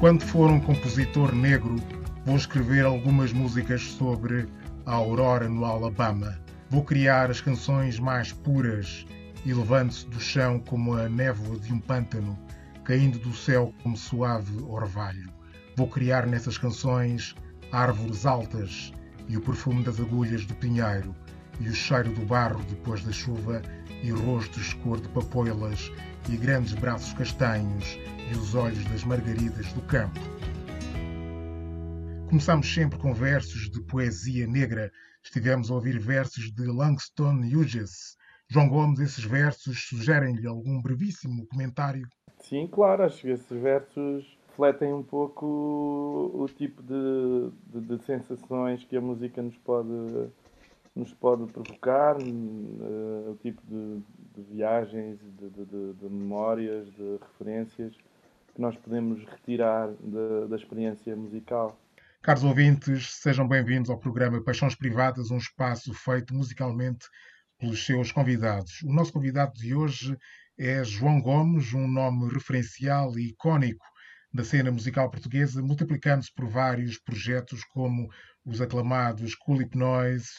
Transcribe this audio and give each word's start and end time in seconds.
Quando 0.00 0.22
for 0.22 0.48
um 0.48 0.60
compositor 0.60 1.34
negro, 1.34 1.74
vou 2.24 2.36
escrever 2.36 2.84
algumas 2.84 3.32
músicas 3.32 3.82
sobre 3.82 4.46
a 4.86 4.92
aurora 4.92 5.48
no 5.48 5.64
Alabama. 5.64 6.38
Vou 6.70 6.84
criar 6.84 7.32
as 7.32 7.40
canções 7.40 7.98
mais 7.98 8.32
puras 8.32 9.04
e 9.44 9.52
levando-se 9.52 10.06
do 10.06 10.20
chão 10.20 10.60
como 10.60 10.94
a 10.94 11.08
névoa 11.08 11.58
de 11.58 11.72
um 11.72 11.80
pântano, 11.80 12.38
caindo 12.84 13.18
do 13.18 13.34
céu 13.34 13.74
como 13.82 13.96
suave 13.96 14.62
orvalho. 14.68 15.32
Vou 15.76 15.88
criar 15.88 16.28
nessas 16.28 16.56
canções 16.56 17.34
árvores 17.72 18.24
altas 18.24 18.92
e 19.28 19.36
o 19.36 19.40
perfume 19.40 19.82
das 19.82 19.98
agulhas 19.98 20.46
do 20.46 20.54
pinheiro 20.54 21.12
e 21.58 21.68
o 21.68 21.74
cheiro 21.74 22.12
do 22.12 22.24
barro 22.24 22.62
depois 22.68 23.02
da 23.02 23.10
chuva 23.10 23.62
e 24.00 24.12
rostos 24.12 24.74
cor 24.74 25.00
de 25.00 25.08
papoilas 25.08 25.90
e 26.28 26.36
grandes 26.36 26.72
braços 26.74 27.12
castanhos 27.14 27.98
e 28.30 28.36
os 28.36 28.54
olhos 28.54 28.84
das 28.86 29.04
margaridas 29.04 29.72
do 29.72 29.82
campo. 29.82 30.18
Começamos 32.28 32.72
sempre 32.72 32.98
com 32.98 33.14
versos 33.14 33.70
de 33.70 33.80
poesia 33.82 34.46
negra. 34.46 34.92
Estivemos 35.22 35.70
a 35.70 35.74
ouvir 35.74 35.98
versos 35.98 36.52
de 36.52 36.66
Langston 36.66 37.40
Hughes. 37.40 38.16
João 38.50 38.68
Gomes, 38.68 39.00
esses 39.00 39.24
versos 39.24 39.88
sugerem-lhe 39.88 40.46
algum 40.46 40.80
brevíssimo 40.80 41.46
comentário? 41.46 42.06
Sim, 42.38 42.66
claro, 42.66 43.04
acho 43.04 43.22
que 43.22 43.28
esses 43.28 43.60
versos 43.60 44.38
refletem 44.48 44.92
um 44.92 45.02
pouco 45.02 45.46
o, 46.34 46.46
tipo 46.48 46.82
de, 46.82 47.50
de, 47.66 47.96
de, 47.96 48.04
sensações 48.04 48.84
que 48.84 48.96
a 48.96 49.00
música 49.00 49.40
nos 49.40 49.56
pode, 49.58 49.88
nos 50.94 51.14
pode 51.14 51.50
provocar, 51.52 52.16
uh, 52.16 53.30
o 53.30 53.38
tipo 53.42 53.62
de, 53.66 54.02
de 54.34 54.42
viagens, 54.50 55.18
de, 55.38 56.08
memórias, 56.08 56.86
de 56.92 57.18
referências 57.20 57.94
que 58.58 58.62
nós 58.62 58.76
podemos 58.76 59.24
retirar 59.24 59.88
da 60.50 60.56
experiência 60.56 61.14
musical. 61.14 61.80
Caros 62.20 62.42
ouvintes, 62.42 63.14
sejam 63.14 63.46
bem-vindos 63.46 63.88
ao 63.88 64.00
programa 64.00 64.42
Paixões 64.42 64.74
Privadas, 64.74 65.30
um 65.30 65.36
espaço 65.36 65.94
feito 65.94 66.34
musicalmente 66.34 67.06
pelos 67.56 67.86
seus 67.86 68.10
convidados. 68.10 68.82
O 68.82 68.92
nosso 68.92 69.12
convidado 69.12 69.52
de 69.54 69.76
hoje 69.76 70.18
é 70.58 70.82
João 70.82 71.22
Gomes, 71.22 71.72
um 71.72 71.86
nome 71.86 72.28
referencial 72.34 73.16
e 73.16 73.28
icónico 73.28 73.86
da 74.34 74.42
cena 74.42 74.72
musical 74.72 75.08
portuguesa, 75.08 75.62
multiplicando-se 75.62 76.34
por 76.34 76.48
vários 76.48 76.98
projetos 76.98 77.62
como 77.62 78.08
os 78.44 78.60
aclamados 78.60 79.36
Cool 79.36 79.60
Noise, 79.76 80.30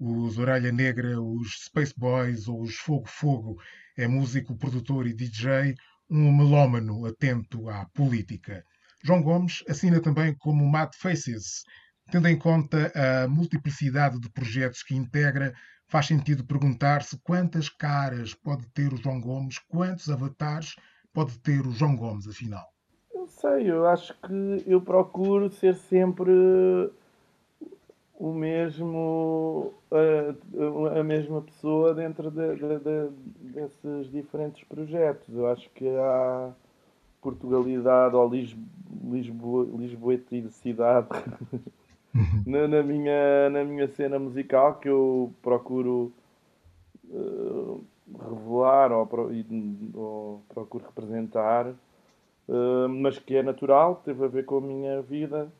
os 0.00 0.36
Orelha 0.36 0.72
Negra, 0.72 1.20
os 1.20 1.66
Space 1.66 1.94
Boys 1.96 2.48
ou 2.48 2.60
os 2.60 2.74
Fogo 2.74 3.06
Fogo. 3.06 3.56
É 3.96 4.08
músico, 4.08 4.56
produtor 4.56 5.06
e 5.06 5.14
DJ, 5.14 5.76
um 6.10 6.36
melómano 6.36 7.06
atento 7.06 7.68
à 7.68 7.86
política. 7.94 8.64
João 9.04 9.22
Gomes 9.22 9.62
assina 9.68 10.00
também 10.00 10.34
como 10.38 10.66
Mad 10.66 10.90
Faces. 10.96 11.62
Tendo 12.10 12.28
em 12.28 12.38
conta 12.38 12.90
a 12.94 13.28
multiplicidade 13.28 14.18
de 14.18 14.30
projetos 14.30 14.82
que 14.82 14.94
integra, 14.94 15.52
faz 15.88 16.06
sentido 16.06 16.46
perguntar-se 16.46 17.18
quantas 17.22 17.68
caras 17.68 18.34
pode 18.34 18.66
ter 18.72 18.92
o 18.92 18.96
João 18.96 19.20
Gomes, 19.20 19.58
quantos 19.68 20.08
avatares 20.08 20.74
pode 21.12 21.38
ter 21.40 21.66
o 21.66 21.72
João 21.72 21.96
Gomes, 21.96 22.26
afinal 22.26 22.66
sei, 23.28 23.70
eu 23.70 23.86
acho 23.86 24.14
que 24.20 24.64
eu 24.66 24.80
procuro 24.80 25.50
ser 25.50 25.74
sempre 25.74 26.32
o 28.18 28.32
mesmo 28.32 29.72
a, 29.90 30.98
a 31.00 31.04
mesma 31.04 31.40
pessoa 31.40 31.94
dentro 31.94 32.30
de, 32.30 32.56
de, 32.56 32.78
de, 32.78 33.08
desses 33.52 34.10
diferentes 34.10 34.64
projetos. 34.64 35.34
Eu 35.34 35.46
acho 35.46 35.70
que 35.70 35.88
há 35.88 36.52
Portugalidade 37.22 38.16
ou 38.16 38.28
Lisboa, 38.28 39.68
Lisboeticidade 39.76 41.08
uhum. 42.14 42.42
na, 42.46 42.68
na, 42.68 42.82
minha, 42.82 43.50
na 43.50 43.64
minha 43.64 43.88
cena 43.88 44.18
musical 44.18 44.74
que 44.74 44.88
eu 44.88 45.32
procuro 45.40 46.12
uh, 47.08 47.84
revelar 48.18 48.92
ou, 48.92 49.08
ou 49.94 50.42
procuro 50.48 50.84
representar 50.84 51.72
ah, 52.48 52.88
mas 52.88 53.18
que 53.18 53.36
é 53.36 53.42
natural, 53.42 54.00
teve 54.04 54.24
a 54.24 54.28
ver 54.28 54.44
com 54.44 54.56
a 54.58 54.60
minha 54.60 55.02
vida 55.02 55.52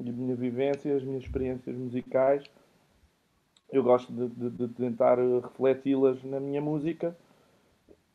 a 0.00 0.12
minha 0.12 0.34
vivência, 0.34 0.96
as 0.96 1.02
minhas 1.02 1.24
experiências 1.24 1.76
musicais. 1.76 2.44
Eu 3.70 3.82
gosto 3.82 4.12
de, 4.12 4.28
de, 4.28 4.50
de 4.50 4.68
tentar 4.74 5.18
refleti-las 5.18 6.22
na 6.24 6.40
minha 6.40 6.60
música 6.60 7.16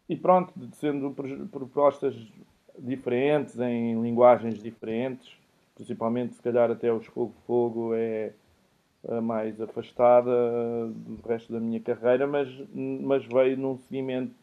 e 0.09 0.15
pronto, 0.15 0.53
sendo 0.73 1.11
propostas 1.51 2.15
diferentes, 2.77 3.57
em 3.59 4.01
linguagens 4.01 4.61
diferentes, 4.61 5.31
principalmente 5.75 6.35
se 6.35 6.41
calhar 6.41 6.69
até 6.69 6.91
o 6.91 6.99
Fogo 7.01 7.33
Fogo 7.45 7.93
é 7.93 8.33
a 9.07 9.21
mais 9.21 9.59
afastada 9.59 10.31
do 10.87 11.19
resto 11.27 11.51
da 11.51 11.59
minha 11.59 11.79
carreira, 11.79 12.25
mas, 12.25 12.47
mas 12.73 13.25
veio 13.25 13.57
num 13.57 13.77
seguimento 13.77 14.33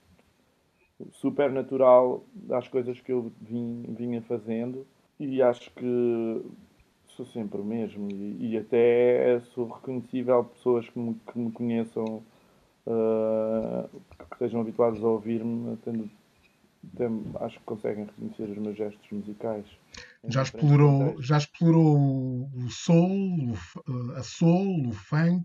super 1.13 1.51
natural 1.51 2.23
às 2.51 2.69
coisas 2.69 3.01
que 3.01 3.11
eu 3.11 3.33
vinha 3.41 4.21
fazendo 4.23 4.87
e 5.19 5.41
acho 5.41 5.71
que 5.71 6.43
sou 7.21 7.27
sempre 7.27 7.61
o 7.61 7.65
mesmo 7.65 8.11
e, 8.11 8.53
e 8.53 8.57
até 8.57 9.41
sou 9.55 9.69
reconhecível 9.69 10.45
pessoas 10.45 10.89
que 10.89 10.99
me, 10.99 11.15
que 11.15 11.39
me 11.39 11.53
conheçam 11.53 12.23
uh, 12.87 13.89
que 14.19 14.35
estejam 14.35 14.61
habituados 14.61 15.03
a 15.05 15.07
ouvir-me 15.07 15.79
acho 17.41 17.59
que 17.59 17.65
conseguem 17.67 18.07
reconhecer 18.07 18.45
os 18.45 18.57
meus 18.57 18.77
gestos 18.77 19.11
musicais. 19.11 19.67
Já 20.25 20.43
explorou 20.43 21.21
já 21.21 21.37
explorou 21.37 22.49
o 22.55 22.71
soul 22.71 23.53
a 24.17 24.23
soul 24.23 24.89
o 24.89 24.93
funk 24.93 25.45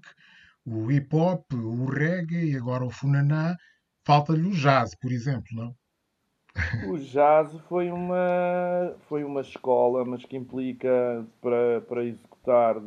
o 0.65 0.89
hip 0.89 1.13
hop 1.13 1.43
o 1.53 1.85
reggae 1.85 2.51
e 2.51 2.57
agora 2.57 2.85
o 2.85 2.89
funaná. 2.89 3.55
Falta-lhe 4.05 4.47
o 4.47 4.51
jazz, 4.51 4.95
por 4.95 5.11
exemplo, 5.11 5.47
não? 5.51 5.75
O 6.87 6.97
jazz 6.97 7.53
foi 7.67 7.91
uma, 7.91 8.95
foi 9.09 9.23
uma 9.25 9.41
escola, 9.41 10.05
mas 10.05 10.23
que 10.23 10.37
implica 10.37 11.25
para, 11.41 11.81
para 11.81 12.05
executar 12.05 12.81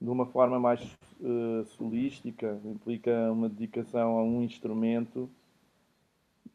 de 0.00 0.10
uma 0.10 0.26
forma 0.26 0.60
mais 0.60 0.82
uh, 1.20 1.64
solística, 1.64 2.60
implica 2.64 3.32
uma 3.32 3.48
dedicação 3.48 4.18
a 4.18 4.22
um 4.22 4.42
instrumento 4.42 5.30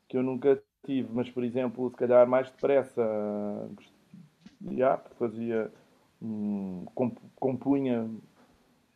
que 0.08 0.16
eu 0.16 0.22
nunca 0.22 0.62
tive, 0.86 1.10
mas 1.12 1.30
por 1.30 1.44
exemplo, 1.44 1.90
se 1.90 1.96
calhar 1.96 2.28
mais 2.28 2.52
depressa, 2.52 3.02
yeah, 4.64 5.02
fazia, 5.18 5.72
um, 6.22 6.86
compunha 7.40 8.08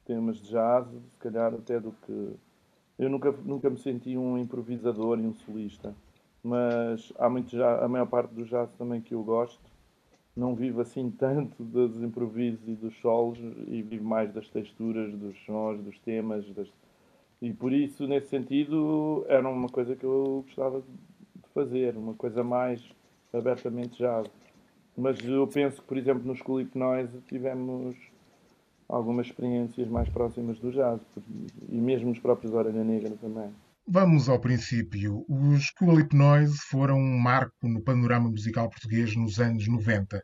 temas 0.06 0.38
de 0.38 0.50
jazz, 0.52 0.88
se 0.88 1.18
calhar 1.20 1.54
até 1.56 1.80
do 1.80 1.92
que 1.92 2.36
eu 3.00 3.10
nunca, 3.10 3.32
nunca 3.32 3.70
me 3.70 3.78
senti 3.78 4.16
um 4.16 4.38
improvisador 4.38 5.20
e 5.20 5.24
um 5.24 5.34
solista, 5.34 5.96
mas 6.44 7.14
há 7.18 7.30
muito 7.30 7.56
já, 7.56 7.84
a 7.84 7.88
maior 7.88 8.06
parte 8.06 8.34
do 8.34 8.44
jazz 8.44 8.70
também 8.78 9.00
que 9.02 9.14
eu 9.14 9.24
gosto. 9.24 9.62
Não 10.36 10.56
vivo 10.56 10.82
assim 10.82 11.10
tanto 11.18 11.64
dos 11.64 12.02
improvisos 12.04 12.68
e 12.68 12.74
dos 12.74 13.00
solos 13.00 13.40
e 13.68 13.82
vivo 13.82 14.04
mais 14.04 14.32
das 14.34 14.50
texturas, 14.50 15.14
dos 15.14 15.38
sons, 15.46 15.82
dos 15.82 15.98
temas. 16.00 16.46
Das... 16.54 16.68
E 17.42 17.54
por 17.54 17.72
isso, 17.72 18.08
nesse 18.08 18.28
sentido, 18.28 19.26
era 19.30 19.48
uma 19.48 19.70
coisa 19.70 19.96
que 19.96 20.04
eu 20.04 20.44
gostava 20.46 20.82
de 20.82 21.50
fazer, 21.54 21.96
uma 21.96 22.14
coisa 22.14 22.44
mais 22.44 22.84
abertamente 23.32 23.98
jazz. 23.98 24.28
Mas 24.98 25.18
eu 25.26 25.48
penso 25.48 25.82
que, 25.82 25.88
por 25.88 25.98
exemplo, 25.98 26.24
no 26.26 26.36
School 26.36 26.68
Noise 26.76 27.20
tivemos 27.28 27.96
algumas 28.88 29.28
experiências 29.28 29.88
mais 29.88 30.08
próximas 30.10 30.60
do 30.60 30.72
jazz 30.72 31.00
e 31.70 31.76
mesmo 31.76 32.12
os 32.12 32.20
próprios 32.20 32.54
Orelha 32.54 32.84
Negra 32.84 33.16
também. 33.20 33.50
Vamos 33.88 34.30
ao 34.30 34.40
princípio. 34.40 35.26
Os 35.28 35.70
Cool 35.72 36.08
Noise 36.14 36.58
foram 36.70 36.98
um 36.98 37.18
marco 37.18 37.68
no 37.68 37.82
panorama 37.82 38.30
musical 38.30 38.70
português 38.70 39.16
nos 39.16 39.40
anos 39.40 39.68
90. 39.68 40.22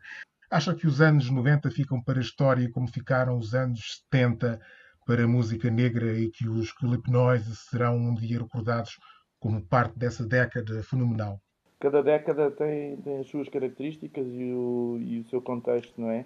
Acha 0.50 0.74
que 0.74 0.88
os 0.88 1.02
anos 1.02 1.30
90 1.30 1.70
ficam 1.70 2.02
para 2.02 2.20
a 2.20 2.22
história 2.22 2.70
como 2.72 2.88
ficaram 2.88 3.38
os 3.38 3.54
anos 3.54 4.04
70 4.12 4.60
para 5.06 5.24
a 5.24 5.28
música 5.28 5.70
negra 5.70 6.18
e 6.18 6.30
que 6.30 6.48
os 6.48 6.72
Cool 6.72 7.02
Noise 7.08 7.56
serão 7.56 7.98
um 7.98 8.16
dia 8.16 8.40
recordados 8.40 8.98
como 9.40 9.62
parte 9.62 9.98
dessa 9.98 10.26
década 10.26 10.82
fenomenal? 10.84 11.40
Cada 11.80 12.02
década 12.02 12.52
tem, 12.52 12.98
tem 12.98 13.20
as 13.20 13.28
suas 13.28 13.48
características 13.50 14.28
e 14.28 14.54
o, 14.54 14.98
e 15.00 15.20
o 15.20 15.30
seu 15.30 15.42
contexto, 15.42 16.00
não 16.00 16.10
é? 16.12 16.26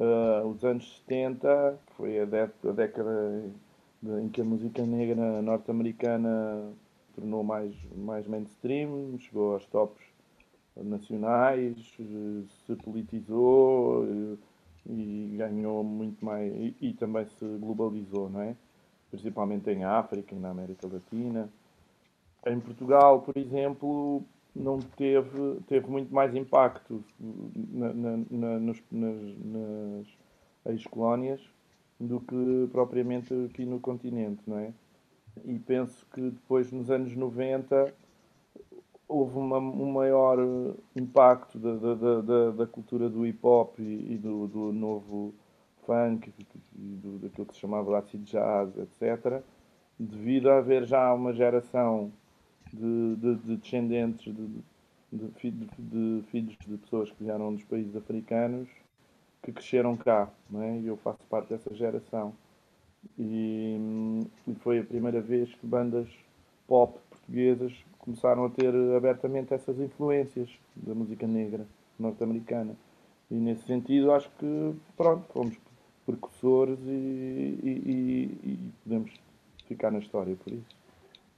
uh, 0.00 0.46
os 0.46 0.64
anos 0.64 1.02
70, 1.06 1.78
que 1.86 1.94
foi 1.94 2.18
a, 2.18 2.22
a 2.22 2.72
década 2.72 3.44
em 4.02 4.28
que 4.28 4.40
a 4.40 4.44
música 4.44 4.84
negra 4.84 5.42
norte-americana 5.42 6.72
tornou 7.14 7.44
mais, 7.44 7.74
mais 7.94 8.26
mainstream, 8.26 9.18
chegou 9.18 9.54
aos 9.54 9.66
tops 9.66 10.02
nacionais, 10.76 11.76
se 12.66 12.76
politizou 12.76 14.06
e, 14.06 14.38
e 14.86 15.36
ganhou 15.36 15.84
muito 15.84 16.24
mais 16.24 16.52
e, 16.54 16.74
e, 16.80 16.94
também 16.94 17.26
se 17.26 17.44
globalizou, 17.58 18.30
não 18.30 18.40
é? 18.40 18.56
Principalmente 19.10 19.68
em 19.70 19.84
África 19.84 20.34
e 20.34 20.38
na 20.38 20.50
América 20.50 20.86
Latina. 20.86 21.50
Em 22.46 22.58
Portugal, 22.58 23.20
por 23.20 23.36
exemplo, 23.36 24.22
não 24.54 24.78
teve, 24.78 25.60
teve 25.66 25.86
muito 25.90 26.14
mais 26.14 26.34
impacto 26.34 27.04
na, 27.18 27.92
na, 27.92 28.16
na, 28.30 28.58
nos, 28.58 28.82
nas, 28.90 29.36
nas 29.44 30.06
ex-colónias 30.66 31.40
do 32.00 32.18
que 32.20 32.68
propriamente 32.72 33.34
aqui 33.44 33.66
no 33.66 33.78
continente, 33.78 34.40
não 34.46 34.58
é? 34.58 34.72
E 35.44 35.58
penso 35.58 36.06
que 36.12 36.22
depois, 36.22 36.72
nos 36.72 36.90
anos 36.90 37.14
90, 37.14 37.92
houve 39.06 39.36
uma, 39.36 39.58
um 39.58 39.92
maior 39.92 40.38
impacto 40.96 41.58
da, 41.58 41.74
da, 41.74 42.20
da, 42.20 42.50
da 42.50 42.66
cultura 42.66 43.08
do 43.08 43.26
hip 43.26 43.38
hop 43.42 43.78
e, 43.78 44.14
e 44.14 44.18
do, 44.18 44.46
do, 44.48 44.72
novo 44.72 45.34
funk 45.84 46.32
e 46.38 46.78
do, 46.78 47.18
daquilo 47.18 47.46
que 47.46 47.54
se 47.54 47.60
chamava 47.60 47.98
acid 47.98 48.22
jazz, 48.24 48.70
etc., 48.78 49.42
devido 49.98 50.48
a 50.48 50.58
haver 50.58 50.86
já 50.86 51.12
uma 51.12 51.32
geração 51.32 52.10
de, 52.72 53.16
de, 53.16 53.34
de 53.36 53.56
descendentes 53.56 54.32
de, 54.32 54.64
de, 55.12 56.22
filhos 56.30 56.56
de 56.66 56.76
pessoas 56.78 57.10
que 57.10 57.22
vieram 57.22 57.52
dos 57.52 57.64
países 57.64 57.94
africanos 57.94 58.68
que 59.42 59.52
cresceram 59.52 59.96
cá, 59.96 60.28
não 60.50 60.62
é? 60.62 60.78
e 60.78 60.86
eu 60.86 60.96
faço 60.96 61.18
parte 61.28 61.48
dessa 61.48 61.74
geração. 61.74 62.32
E, 63.18 63.78
e 64.46 64.54
foi 64.56 64.80
a 64.80 64.84
primeira 64.84 65.20
vez 65.20 65.52
que 65.54 65.66
bandas 65.66 66.08
pop 66.66 66.98
portuguesas 67.08 67.72
começaram 67.98 68.44
a 68.44 68.50
ter 68.50 68.74
abertamente 68.96 69.54
essas 69.54 69.78
influências 69.78 70.48
da 70.76 70.94
música 70.94 71.26
negra 71.26 71.66
norte-americana. 71.98 72.74
E 73.30 73.34
nesse 73.34 73.64
sentido 73.64 74.12
acho 74.12 74.28
que 74.38 74.74
pronto, 74.96 75.24
fomos 75.32 75.56
precursores 76.04 76.78
e, 76.86 77.58
e, 77.62 78.38
e, 78.44 78.58
podemos 78.82 79.12
ficar 79.66 79.90
na 79.90 80.00
história 80.00 80.34
por 80.42 80.52
isso. 80.52 80.76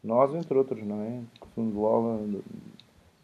Nós, 0.03 0.35
entre 0.35 0.57
outros, 0.57 0.83
não 0.85 1.01
é? 1.03 1.21
Fundo 1.55 1.79
Lola, 1.79 2.19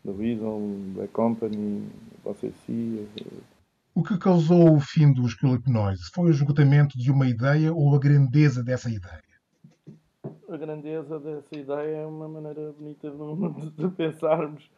The 0.04 0.10
Weasel, 0.10 0.60
The 0.96 1.06
Company, 1.08 1.88
você 2.22 2.52
si. 2.66 3.06
O 3.98 4.02
que 4.04 4.16
causou 4.16 4.76
o 4.76 4.80
fim 4.80 5.12
dos 5.12 5.32
Philip 5.32 5.68
Noise? 5.68 6.08
Foi 6.14 6.28
o 6.28 6.30
esgotamento 6.30 6.96
de 6.96 7.10
uma 7.10 7.26
ideia 7.26 7.74
ou 7.74 7.96
a 7.96 7.98
grandeza 7.98 8.62
dessa 8.62 8.88
ideia? 8.88 9.24
A 10.48 10.56
grandeza 10.56 11.18
dessa 11.18 11.56
ideia 11.56 11.96
é 11.96 12.06
uma 12.06 12.28
maneira 12.28 12.70
bonita 12.70 13.10
de, 13.10 13.88
pensarmos. 13.96 14.70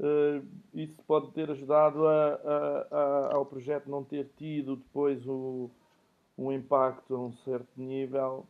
Uh, 0.00 0.44
isso 0.74 0.96
pode 1.06 1.30
ter 1.30 1.48
ajudado 1.48 2.08
a, 2.08 2.26
a, 2.26 2.86
a, 2.90 3.36
ao 3.36 3.46
projeto 3.46 3.88
não 3.88 4.02
ter 4.02 4.28
tido 4.36 4.74
depois 4.74 5.24
o, 5.28 5.70
um 6.36 6.50
impacto 6.50 7.14
a 7.14 7.20
um 7.20 7.32
certo 7.44 7.70
nível. 7.80 8.48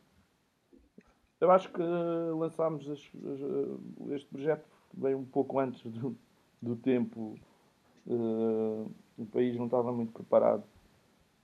Eu 1.39 1.51
acho 1.51 1.71
que 1.71 1.83
lançámos 1.83 2.87
este 2.87 4.25
projeto 4.31 4.65
bem 4.93 5.13
um 5.13 5.25
pouco 5.25 5.59
antes 5.59 5.79
do, 5.83 6.17
do 6.59 6.75
tempo. 6.75 7.37
Uh, 8.07 8.89
o 9.17 9.25
país 9.25 9.55
não 9.55 9.65
estava 9.65 9.91
muito 9.91 10.13
preparado 10.13 10.63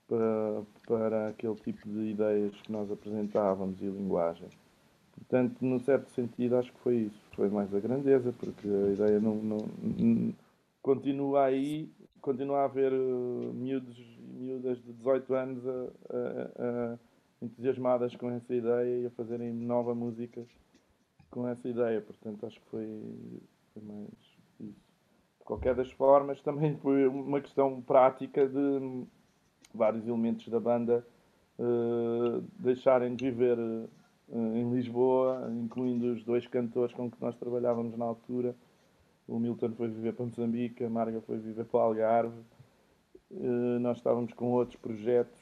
para, 0.08 0.64
para 0.88 1.28
aquele 1.30 1.56
tipo 1.56 1.88
de 1.88 2.12
ideias 2.12 2.56
que 2.62 2.72
nós 2.72 2.92
apresentávamos 2.92 3.82
e 3.82 3.86
linguagem. 3.86 4.48
Portanto, 5.16 5.58
num 5.62 5.80
certo 5.80 6.10
sentido, 6.12 6.58
acho 6.58 6.72
que 6.72 6.80
foi 6.80 6.96
isso. 6.96 7.22
Foi 7.36 7.50
mais 7.50 7.74
a 7.74 7.80
grandeza, 7.80 8.34
porque 8.34 8.68
a 8.68 8.92
ideia 8.92 9.20
não, 9.20 9.36
não, 9.36 9.58
não 9.82 10.34
continua 10.82 11.46
aí, 11.46 11.90
continua 12.22 12.62
a 12.62 12.66
haver 12.66 12.92
uh, 12.92 13.54
miúdos 13.54 13.98
e 13.98 14.22
miúdas 14.22 14.78
de 14.84 14.94
18 14.94 15.34
anos 15.34 15.68
a, 15.68 15.72
a, 15.72 16.94
a, 16.94 17.00
entusiasmadas 17.42 18.16
com 18.16 18.30
essa 18.32 18.54
ideia 18.54 19.02
e 19.02 19.06
a 19.06 19.12
fazerem 19.12 19.54
nova 19.54 19.94
música 19.96 20.44
com 21.30 21.48
essa 21.48 21.68
ideia. 21.68 22.02
Portanto, 22.02 22.46
acho 22.46 22.60
que 22.60 22.70
foi, 22.70 23.42
foi 23.74 23.84
mais 23.84 24.10
isso. 24.60 24.93
Qualquer 25.46 25.76
das 25.76 25.92
formas, 25.92 26.42
também 26.42 26.76
foi 26.78 27.08
uma 27.08 27.42
questão 27.42 27.82
prática 27.82 28.48
de 28.48 29.06
vários 29.74 30.08
elementos 30.08 30.48
da 30.48 30.60
banda 30.60 31.06
uh, 31.60 32.42
deixarem 32.58 33.16
de 33.16 33.26
viver 33.30 33.58
uh, 33.58 33.90
em 34.30 34.72
Lisboa, 34.72 35.52
incluindo 35.52 36.14
os 36.14 36.24
dois 36.24 36.48
cantores 36.48 36.96
com 36.96 37.12
que 37.12 37.18
nós 37.20 37.36
trabalhávamos 37.36 37.98
na 37.98 38.06
altura. 38.06 38.56
O 39.28 39.40
Milton 39.40 39.72
foi 39.74 39.88
viver 39.88 40.14
para 40.14 40.26
Moçambique, 40.26 40.84
a 40.84 40.90
Marga 40.90 41.22
foi 41.22 41.38
viver 41.38 41.66
para 41.66 41.78
o 41.78 41.82
Algarve. 41.82 42.40
Uh, 43.32 43.80
nós 43.80 43.98
estávamos 43.98 44.34
com 44.34 44.52
outros 44.52 44.78
projetos 44.78 45.40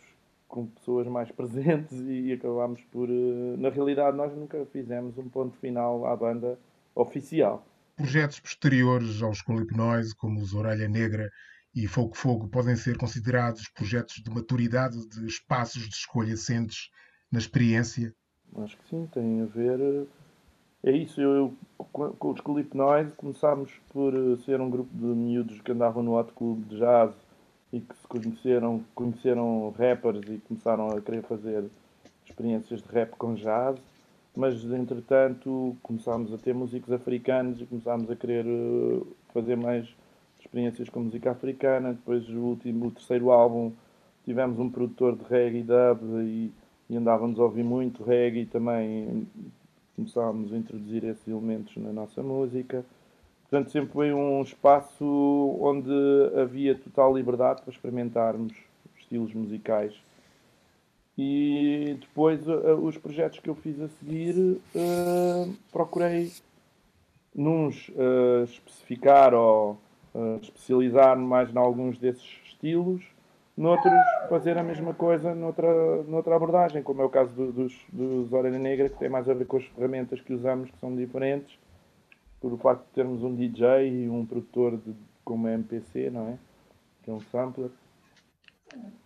com 0.48 0.66
pessoas 0.66 1.08
mais 1.08 1.30
presentes 1.32 1.94
e 2.08 2.34
acabámos 2.34 2.82
por. 2.86 3.08
Na 3.08 3.70
realidade, 3.70 4.18
nós 4.18 4.36
nunca 4.36 4.66
fizemos 4.66 5.18
um 5.18 5.30
ponto 5.30 5.56
final 5.58 6.06
à 6.06 6.16
banda 6.16 6.58
oficial. 6.96 7.66
Projetos 8.02 8.40
posteriores 8.40 9.22
aos 9.22 9.44
Colipnoise, 9.44 10.16
como 10.16 10.42
os 10.42 10.56
Orelha 10.56 10.88
Negra 10.88 11.30
e 11.74 11.88
Fogo 11.88 12.18
Fogo, 12.18 12.48
podem 12.48 12.76
ser 12.76 12.98
considerados 12.98 13.70
projetos 13.70 14.16
de 14.24 14.32
maturidade 14.32 15.08
de 15.08 15.28
espaços 15.28 15.88
de 15.88 15.94
escolha 15.94 16.36
sentes 16.36 16.90
na 17.32 17.38
experiência? 17.38 18.12
Acho 18.58 18.76
que 18.76 18.90
sim, 18.90 19.08
tem 19.14 19.42
a 19.42 19.46
ver. 19.46 20.08
É 20.84 20.92
isso, 20.92 21.22
eu, 21.22 21.32
eu 21.32 21.54
com 21.94 22.32
os 22.32 22.42
Colipnoise 22.42 23.14
começámos 23.14 23.72
por 23.94 24.12
eh, 24.16 24.36
ser 24.46 24.60
um 24.60 24.70
grupo 24.72 24.90
de 24.92 25.06
miúdos 25.06 25.62
que 25.62 25.72
andavam 25.72 26.02
no 26.02 26.18
hot 26.18 26.34
club 26.34 26.68
de 26.70 26.80
jazz 26.80 27.14
e 27.72 27.82
que 27.82 27.96
se 27.96 28.08
conheceram, 28.08 28.84
conheceram 28.96 29.70
rappers 29.78 30.28
e 30.28 30.40
começaram 30.48 30.90
a 30.90 31.00
querer 31.00 31.22
fazer 31.22 31.66
experiências 32.26 32.82
de 32.82 32.92
rap 32.92 33.12
com 33.12 33.36
jazz 33.36 33.78
mas 34.36 34.64
entretanto 34.64 35.76
começámos 35.84 36.34
a 36.34 36.38
ter 36.38 36.54
músicos 36.54 36.92
africanos 36.92 37.62
e 37.62 37.66
começámos 37.66 38.10
a 38.10 38.16
querer 38.16 38.46
eh, 38.46 39.02
fazer 39.34 39.58
mais 39.58 39.88
experiências 40.40 40.90
com 40.90 41.02
música 41.02 41.32
africana. 41.32 41.94
Depois 41.94 42.28
o 42.30 42.40
último, 42.40 42.88
o 42.88 42.92
terceiro 42.92 43.32
álbum, 43.32 43.72
tivemos 44.24 44.60
um 44.60 44.70
produtor 44.70 45.16
de 45.16 45.24
reggae 45.26 45.64
dub 45.64 46.02
e, 46.24 46.52
e 46.90 46.98
andávamos 46.98 47.40
a 47.40 47.44
ouvir 47.44 47.64
muito 47.64 48.04
reggae 48.04 48.46
também 48.46 49.28
começámos 49.96 50.54
a 50.54 50.58
introduzir 50.58 51.04
esses 51.04 51.28
elementos 51.28 51.76
na 51.78 51.92
nossa 51.92 52.24
música. 52.24 52.86
Portanto, 53.50 53.70
sempre 53.70 53.92
foi 53.92 54.14
um 54.14 54.42
espaço 54.42 55.06
onde 55.60 55.92
havia 56.42 56.74
total 56.74 57.16
liberdade 57.16 57.62
para 57.62 57.72
experimentarmos 57.72 58.54
estilos 58.98 59.34
musicais 59.34 59.94
e 61.22 61.98
depois 62.00 62.48
uh, 62.48 62.74
os 62.82 62.98
projetos 62.98 63.40
que 63.40 63.48
eu 63.48 63.54
fiz 63.54 63.80
a 63.80 63.88
seguir 63.88 64.36
uh, 64.36 65.54
procurei 65.72 66.32
nos 67.36 67.90
uh, 67.90 68.44
especificar 68.44 69.34
ou 69.34 69.80
especializar 70.42 71.18
mais 71.18 71.50
em 71.50 71.58
alguns 71.58 71.98
desses 71.98 72.28
estilos, 72.44 73.02
noutros 73.56 73.94
fazer 74.28 74.58
a 74.58 74.64
mesma 74.64 74.94
coisa 74.94 75.34
noutra, 75.34 76.04
noutra 76.04 76.36
abordagem, 76.36 76.84
como 76.84 77.02
é 77.02 77.06
o 77.06 77.10
caso 77.10 77.34
do, 77.34 77.50
dos, 77.50 77.74
dos 77.94 78.34
Orelha 78.34 78.60
Negra, 78.60 78.90
que 78.90 79.00
tem 79.00 79.08
mais 79.08 79.30
a 79.30 79.34
ver 79.34 79.46
com 79.46 79.56
as 79.56 79.64
ferramentas 79.64 80.20
que 80.20 80.34
usamos, 80.34 80.70
que 80.70 80.78
são 80.80 80.94
diferentes, 80.94 81.58
por 82.42 82.52
o 82.52 82.58
facto 82.58 82.84
de 82.88 82.92
termos 82.94 83.24
um 83.24 83.34
DJ 83.34 83.88
e 83.88 84.10
um 84.10 84.26
produtor 84.26 84.76
de, 84.76 84.94
como 85.24 85.48
é 85.48 85.54
MPC, 85.54 86.10
não 86.10 86.28
é? 86.28 86.38
Que 87.04 87.10
é 87.10 87.14
um 87.14 87.22
sampler. 87.22 87.70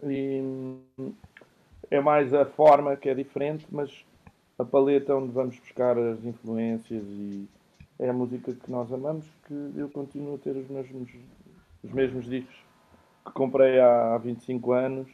E, 0.03 0.41
é 1.89 1.99
mais 2.01 2.33
a 2.33 2.45
forma 2.45 2.95
que 2.95 3.09
é 3.09 3.13
diferente, 3.13 3.65
mas 3.71 3.91
a 4.57 4.63
paleta 4.63 5.15
onde 5.15 5.31
vamos 5.31 5.57
buscar 5.59 5.97
as 5.97 6.23
influências 6.23 7.03
e 7.03 7.47
é 7.99 8.09
a 8.09 8.13
música 8.13 8.53
que 8.53 8.69
nós 8.69 8.91
amamos 8.91 9.25
que 9.47 9.71
eu 9.75 9.89
continuo 9.89 10.35
a 10.35 10.37
ter 10.37 10.55
os 10.55 10.67
mesmos, 10.69 11.09
os 11.83 11.91
mesmos 11.91 12.25
discos 12.25 12.55
que 13.25 13.31
comprei 13.31 13.79
há 13.79 14.17
25 14.17 14.71
anos 14.71 15.07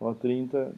ou 0.00 0.14
30, 0.14 0.72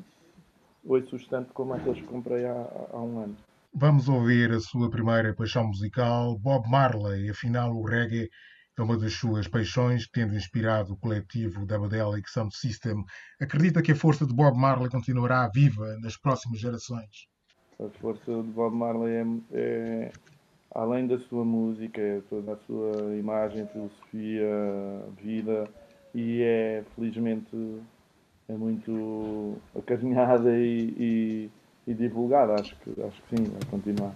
ouço-os 0.85 1.27
tanto 1.27 1.53
como 1.53 1.75
aqueles 1.75 2.01
que 2.01 2.07
comprei 2.07 2.45
há, 2.45 2.89
há 2.93 3.01
um 3.01 3.21
ano. 3.21 3.37
Vamos 3.73 4.09
ouvir 4.09 4.53
a 4.53 4.61
sua 4.61 4.91
primeira 4.91 5.35
paixão 5.35 5.67
musical, 5.67 6.39
Bob 6.39 6.69
Marley. 6.71 7.29
Afinal, 7.31 7.75
o 7.75 7.85
reggae 7.85 8.31
é 8.77 8.83
uma 8.83 8.97
das 8.97 9.15
suas 9.15 9.47
paixões, 9.47 10.09
tendo 10.09 10.35
inspirado 10.35 10.93
o 10.93 10.97
coletivo 10.97 11.65
Dabadelic 11.65 12.29
Sound 12.29 12.55
System. 12.57 13.05
Acredita 13.41 13.83
que 13.83 13.93
a 13.93 13.97
força 13.97 14.27
de 14.27 14.35
Bob 14.35 14.57
Marley 14.57 14.91
continuará 14.91 15.49
viva 15.49 15.97
nas 16.03 16.17
próximas 16.17 16.61
gerações? 16.61 17.29
A 17.81 17.89
força 18.01 18.43
de 18.43 18.51
Bob 18.51 18.75
Marley 18.75 19.15
é, 19.15 19.27
é 19.53 20.13
além 20.75 21.07
da 21.07 21.19
sua 21.19 21.45
música, 21.45 22.01
é 22.01 22.21
toda 22.29 22.55
a 22.55 22.57
sua 22.67 23.15
imagem, 23.17 23.67
filosofia, 23.69 24.49
vida 25.23 25.69
e 26.15 26.43
é 26.43 26.85
felizmente 26.95 27.81
é 28.49 28.53
muito 28.53 29.57
acarinhada 29.75 30.51
e, 30.59 30.95
e, 30.99 31.51
e 31.87 31.95
divulgada. 31.95 32.55
Acho 32.55 32.77
que, 32.77 32.91
acho 33.03 33.23
que 33.23 33.37
sim, 33.37 33.45
vai 33.45 33.71
continuar. 33.71 34.15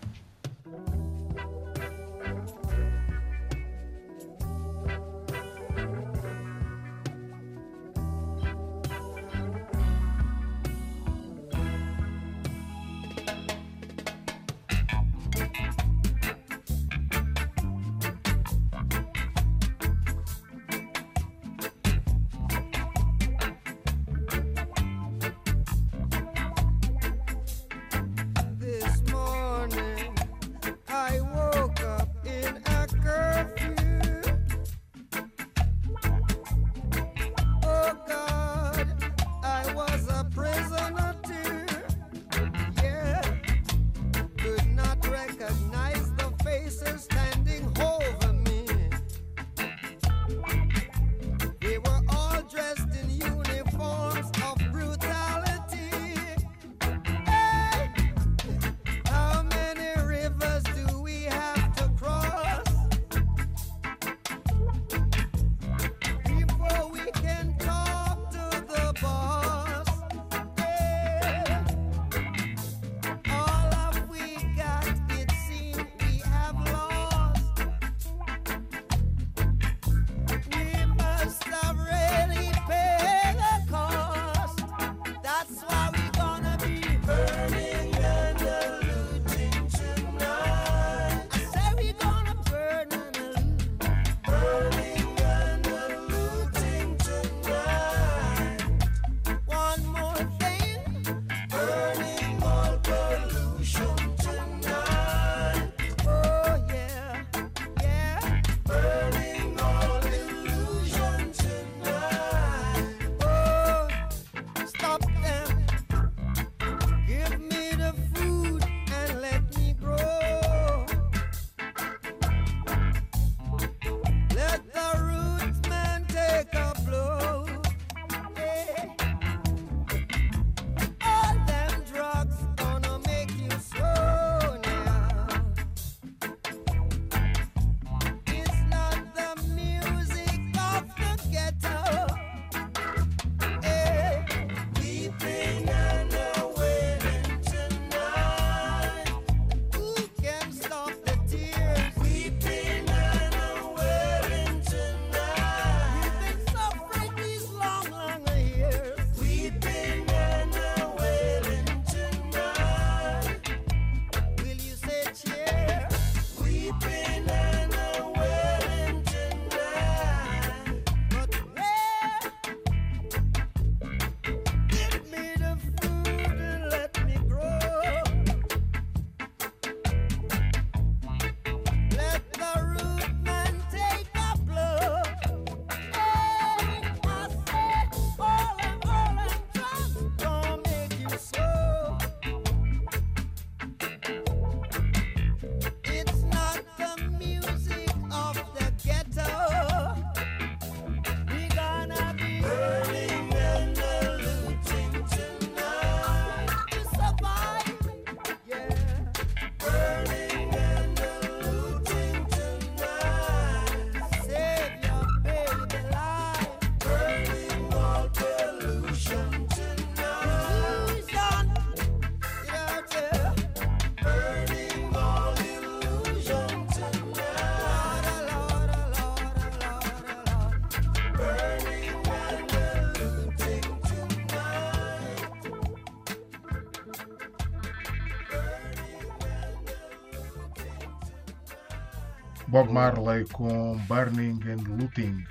Bob 242.48 242.72
Marley 242.72 243.26
com 243.26 243.76
Burning 243.86 244.40
and 244.44 244.62
Looting. 244.80 245.22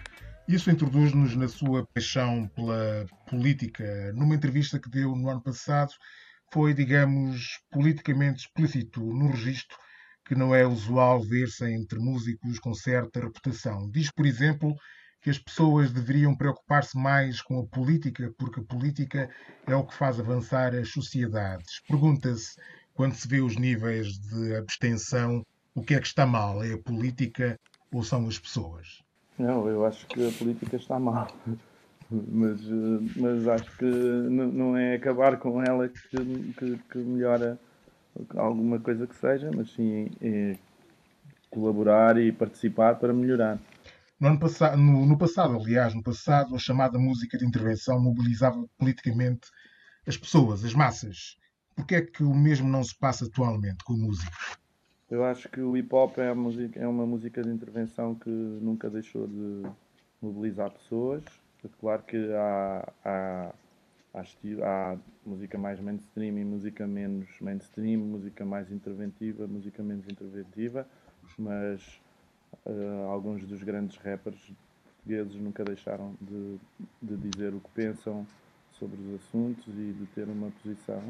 Isso 0.47 0.69
introduz-nos 0.69 1.35
na 1.35 1.47
sua 1.47 1.83
paixão 1.87 2.47
pela 2.49 3.07
política. 3.27 4.13
Numa 4.13 4.35
entrevista 4.35 4.79
que 4.79 4.87
deu 4.87 5.15
no 5.15 5.27
ano 5.27 5.41
passado, 5.41 5.91
foi, 6.53 6.75
digamos, 6.75 7.59
politicamente 7.71 8.41
explícito 8.41 9.01
no 9.01 9.31
registro 9.31 9.75
que 10.27 10.35
não 10.35 10.53
é 10.53 10.67
usual 10.67 11.19
ver-se 11.19 11.65
entre 11.65 11.97
músicos 11.97 12.59
com 12.59 12.75
certa 12.75 13.19
reputação. 13.19 13.89
Diz, 13.89 14.11
por 14.11 14.27
exemplo, 14.27 14.75
que 15.19 15.31
as 15.31 15.39
pessoas 15.39 15.91
deveriam 15.91 16.35
preocupar-se 16.35 16.95
mais 16.95 17.41
com 17.41 17.59
a 17.59 17.65
política, 17.65 18.31
porque 18.37 18.59
a 18.59 18.63
política 18.63 19.27
é 19.65 19.75
o 19.75 19.85
que 19.85 19.95
faz 19.95 20.19
avançar 20.19 20.75
as 20.75 20.91
sociedades. 20.91 21.81
Pergunta-se, 21.87 22.51
quando 22.93 23.15
se 23.15 23.27
vê 23.27 23.41
os 23.41 23.57
níveis 23.57 24.19
de 24.19 24.55
abstenção, 24.55 25.43
o 25.77 25.83
que 25.83 25.93
é 25.93 25.99
que 25.99 26.07
está 26.07 26.25
mal? 26.25 26.63
É 26.63 26.73
a 26.73 26.77
política 26.79 27.59
ou 27.93 28.03
são 28.03 28.27
as 28.27 28.39
pessoas? 28.39 29.03
Não, 29.37 29.67
eu 29.69 29.85
acho 29.85 30.07
que 30.07 30.27
a 30.27 30.31
política 30.31 30.75
está 30.75 30.99
mal. 30.99 31.27
Mas, 32.09 32.61
mas 33.15 33.47
acho 33.47 33.77
que 33.77 33.85
não 33.85 34.75
é 34.75 34.95
acabar 34.95 35.37
com 35.37 35.61
ela 35.61 35.87
que, 35.87 36.53
que, 36.53 36.77
que 36.89 36.97
melhora 36.97 37.59
alguma 38.35 38.79
coisa 38.79 39.05
que 39.05 39.15
seja, 39.15 39.51
mas 39.55 39.69
sim 39.73 40.09
é 40.19 40.57
colaborar 41.51 42.17
e 42.17 42.31
participar 42.31 42.95
para 42.95 43.13
melhorar. 43.13 43.59
No, 44.19 44.29
ano 44.29 44.39
passado, 44.39 44.77
no, 44.77 45.05
no, 45.05 45.17
passado, 45.17 45.55
aliás, 45.55 45.93
no 45.93 46.01
passado, 46.01 46.55
a 46.55 46.59
chamada 46.59 46.97
música 46.97 47.37
de 47.37 47.45
intervenção 47.45 48.01
mobilizava 48.01 48.65
politicamente 48.79 49.47
as 50.07 50.17
pessoas, 50.17 50.65
as 50.65 50.73
massas. 50.73 51.37
Por 51.75 51.85
que 51.85 51.95
é 51.95 52.01
que 52.01 52.23
o 52.23 52.33
mesmo 52.33 52.67
não 52.67 52.83
se 52.83 52.97
passa 52.97 53.25
atualmente 53.25 53.83
com 53.83 53.93
a 53.93 53.97
música? 53.97 54.31
Eu 55.09 55.23
acho 55.23 55.47
que 55.49 55.61
o 55.61 55.77
hip 55.77 55.93
hop 55.93 56.17
é, 56.17 56.27
é 56.27 56.87
uma 56.87 57.05
música 57.05 57.41
de 57.41 57.49
intervenção 57.49 58.15
que 58.15 58.29
nunca 58.29 58.89
deixou 58.89 59.27
de 59.27 59.63
mobilizar 60.21 60.71
pessoas. 60.71 61.23
É 61.63 61.69
claro 61.79 62.03
que 62.03 62.17
há, 62.33 62.93
há 63.05 63.53
há, 64.17 64.21
estilo, 64.21 64.63
há 64.63 64.97
música 65.25 65.57
mais 65.57 65.79
mainstream 65.79 66.37
e 66.37 66.45
música 66.45 66.87
menos 66.87 67.27
mainstream, 67.39 67.99
música 67.99 68.45
mais 68.45 68.71
interventiva, 68.71 69.47
música 69.47 69.83
menos 69.83 70.07
interventiva, 70.07 70.87
mas 71.37 72.01
uh, 72.65 73.09
alguns 73.09 73.45
dos 73.45 73.61
grandes 73.63 73.97
rappers 73.97 74.51
portugueses 74.85 75.35
nunca 75.35 75.63
deixaram 75.63 76.15
de, 76.19 76.57
de 77.01 77.17
dizer 77.29 77.53
o 77.53 77.59
que 77.59 77.69
pensam 77.71 78.25
sobre 78.71 78.99
os 79.01 79.21
assuntos 79.21 79.67
e 79.67 79.93
de 79.93 80.05
ter 80.07 80.27
uma 80.27 80.51
posição. 80.63 81.01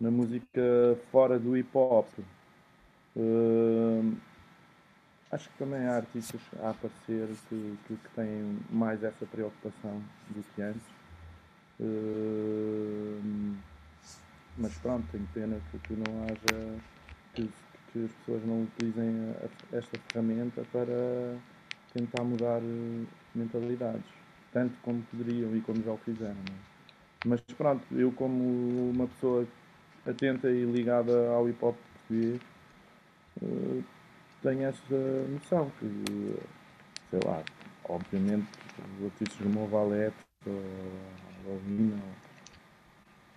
Na 0.00 0.10
música 0.10 0.96
fora 1.10 1.38
do 1.38 1.56
hip 1.56 1.70
hop, 1.76 2.06
uh, 3.18 4.16
acho 5.30 5.48
que 5.50 5.58
também 5.58 5.86
há 5.86 5.96
artistas 5.96 6.40
a 6.62 6.70
aparecer 6.70 7.28
que, 7.48 7.78
que, 7.86 7.96
que 7.96 8.08
têm 8.14 8.58
mais 8.70 9.02
essa 9.02 9.26
preocupação 9.26 10.02
do 10.30 10.42
que 10.54 10.62
antes 10.62 10.98
mas 14.58 14.74
pronto, 14.78 15.06
tenho 15.12 15.26
pena 15.32 15.60
que, 15.70 15.78
que 15.78 15.94
não 15.94 16.24
haja. 16.24 16.80
Que, 17.34 17.48
que, 17.92 18.04
as 18.04 18.10
pessoas 18.10 18.44
não 18.44 18.62
utilizem 18.64 19.34
esta 19.72 19.98
ferramenta 20.08 20.62
para 20.72 21.36
tentar 21.94 22.22
mudar 22.24 22.60
eh, 22.60 23.04
mentalidades, 23.34 24.04
tanto 24.52 24.74
como 24.82 25.02
poderiam 25.10 25.56
e 25.56 25.60
como 25.60 25.82
já 25.82 25.92
o 25.92 25.96
fizeram. 25.98 26.34
É? 26.34 27.26
Mas 27.26 27.40
pronto, 27.56 27.82
eu 27.92 28.12
como 28.12 28.90
uma 28.90 29.06
pessoa 29.06 29.46
atenta 30.06 30.50
e 30.50 30.64
ligada 30.64 31.30
ao 31.30 31.48
hip 31.48 31.64
hop 31.64 31.76
português, 32.08 32.40
uh, 33.42 33.84
tenho 34.42 34.62
essa 34.62 35.26
noção 35.30 35.70
que, 35.78 36.36
sei 37.10 37.20
lá, 37.24 37.42
obviamente 37.84 38.48
os 38.98 39.04
artistas 39.06 39.38
como 39.38 39.64
o 39.64 39.68
Valete 39.68 40.16
ou 40.46 41.60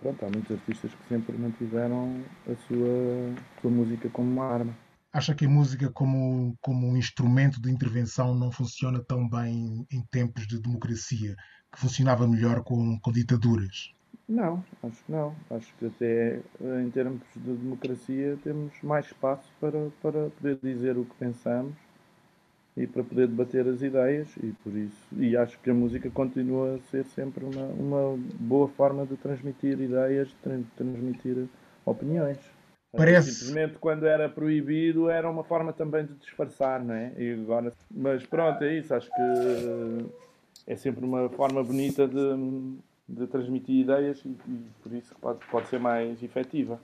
Pronto, 0.00 0.24
há 0.24 0.28
muitos 0.30 0.50
artistas 0.50 0.92
que 0.92 1.08
sempre 1.08 1.38
mantiveram 1.38 2.24
a 2.46 2.56
sua, 2.66 3.34
a 3.56 3.60
sua 3.60 3.70
música 3.70 4.08
como 4.10 4.32
uma 4.32 4.46
arma. 4.46 4.76
Acha 5.12 5.34
que 5.34 5.46
a 5.46 5.48
música 5.48 5.90
como, 5.92 6.56
como 6.60 6.88
um 6.88 6.96
instrumento 6.96 7.60
de 7.60 7.70
intervenção 7.70 8.34
não 8.34 8.50
funciona 8.50 9.00
tão 9.04 9.28
bem 9.28 9.86
em 9.92 10.02
tempos 10.10 10.46
de 10.46 10.60
democracia, 10.60 11.36
que 11.70 11.78
funcionava 11.78 12.26
melhor 12.26 12.64
com, 12.64 12.98
com 12.98 13.12
ditaduras? 13.12 13.92
Não, 14.28 14.64
acho 14.82 15.04
que 15.04 15.12
não. 15.12 15.34
Acho 15.50 15.74
que 15.78 15.86
até 15.86 16.40
em 16.82 16.90
termos 16.90 17.20
de 17.34 17.52
democracia 17.52 18.38
temos 18.42 18.72
mais 18.82 19.06
espaço 19.06 19.50
para, 19.60 19.90
para 20.00 20.30
poder 20.30 20.58
dizer 20.62 20.96
o 20.96 21.04
que 21.04 21.14
pensamos 21.16 21.74
e 22.76 22.86
para 22.86 23.04
poder 23.04 23.28
debater 23.28 23.66
as 23.68 23.82
ideias 23.82 24.28
e 24.42 24.52
por 24.64 24.74
isso 24.74 25.06
e 25.18 25.36
acho 25.36 25.58
que 25.58 25.70
a 25.70 25.74
música 25.74 26.08
continua 26.08 26.76
a 26.76 26.78
ser 26.90 27.04
sempre 27.04 27.44
uma, 27.44 27.66
uma 27.66 28.18
boa 28.40 28.68
forma 28.68 29.04
de 29.04 29.16
transmitir 29.16 29.78
ideias, 29.78 30.28
de 30.28 30.64
transmitir 30.76 31.46
opiniões. 31.84 32.38
Parece. 32.94 33.32
Simplesmente 33.32 33.78
quando 33.78 34.06
era 34.06 34.28
proibido 34.28 35.08
era 35.10 35.28
uma 35.30 35.44
forma 35.44 35.72
também 35.72 36.06
de 36.06 36.14
disfarçar, 36.14 36.82
não 36.82 36.94
é? 36.94 37.12
E 37.18 37.32
agora, 37.34 37.72
mas 37.90 38.24
pronto, 38.24 38.62
é 38.64 38.78
isso. 38.78 38.94
Acho 38.94 39.10
que 39.10 40.06
é 40.66 40.76
sempre 40.76 41.04
uma 41.04 41.28
forma 41.30 41.62
bonita 41.64 42.06
de, 42.06 42.36
de 43.12 43.26
transmitir 43.26 43.82
ideias 43.82 44.24
e, 44.24 44.28
e 44.28 44.66
por 44.82 44.92
isso 44.92 45.14
pode, 45.20 45.38
pode 45.50 45.68
ser 45.68 45.78
mais 45.78 46.22
efetiva 46.22 46.80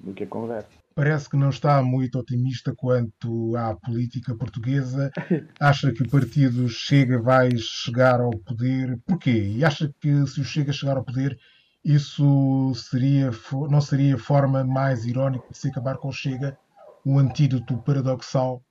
do 0.00 0.14
que 0.14 0.24
a 0.24 0.26
conversa 0.26 0.86
parece 0.96 1.28
que 1.28 1.36
não 1.36 1.50
está 1.50 1.82
muito 1.82 2.18
otimista 2.18 2.74
quanto 2.74 3.54
à 3.54 3.76
política 3.76 4.34
portuguesa. 4.34 5.12
Acha 5.60 5.92
que 5.92 6.02
o 6.02 6.10
partido 6.10 6.66
Chega 6.70 7.20
vai 7.20 7.50
chegar 7.58 8.18
ao 8.18 8.30
poder. 8.30 8.98
Porquê? 9.06 9.30
E 9.30 9.62
acha 9.62 9.94
que 10.00 10.26
se 10.26 10.40
o 10.40 10.44
Chega 10.44 10.72
chegar 10.72 10.96
ao 10.96 11.04
poder, 11.04 11.38
isso 11.84 12.72
seria, 12.74 13.30
não 13.70 13.80
seria 13.82 14.14
a 14.14 14.18
forma 14.18 14.64
mais 14.64 15.04
irónica 15.04 15.46
de 15.50 15.58
se 15.58 15.68
acabar 15.68 15.98
com 15.98 16.08
o 16.08 16.12
Chega, 16.12 16.58
um 17.04 17.18
antídoto 17.18 17.76
paradoxal? 17.76 18.62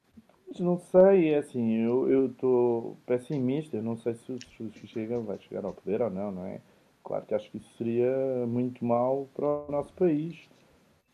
Não 0.59 0.79
sei, 0.79 1.33
é 1.33 1.39
assim, 1.39 1.75
eu 1.81 2.27
estou 2.27 2.97
pessimista, 3.05 3.77
eu 3.77 3.83
não 3.83 3.97
sei 3.97 4.15
se, 4.15 4.37
se 4.57 4.63
o 4.63 4.87
Chega 4.87 5.19
vai 5.19 5.37
chegar 5.37 5.63
ao 5.63 5.73
poder 5.73 6.01
ou 6.01 6.09
não, 6.09 6.31
não 6.31 6.45
é? 6.45 6.59
Claro 7.05 7.23
que 7.27 7.35
acho 7.35 7.51
que 7.51 7.57
isso 7.57 7.69
seria 7.77 8.11
muito 8.47 8.83
mal 8.83 9.29
para 9.35 9.45
o 9.45 9.71
nosso 9.71 9.93
país. 9.93 10.49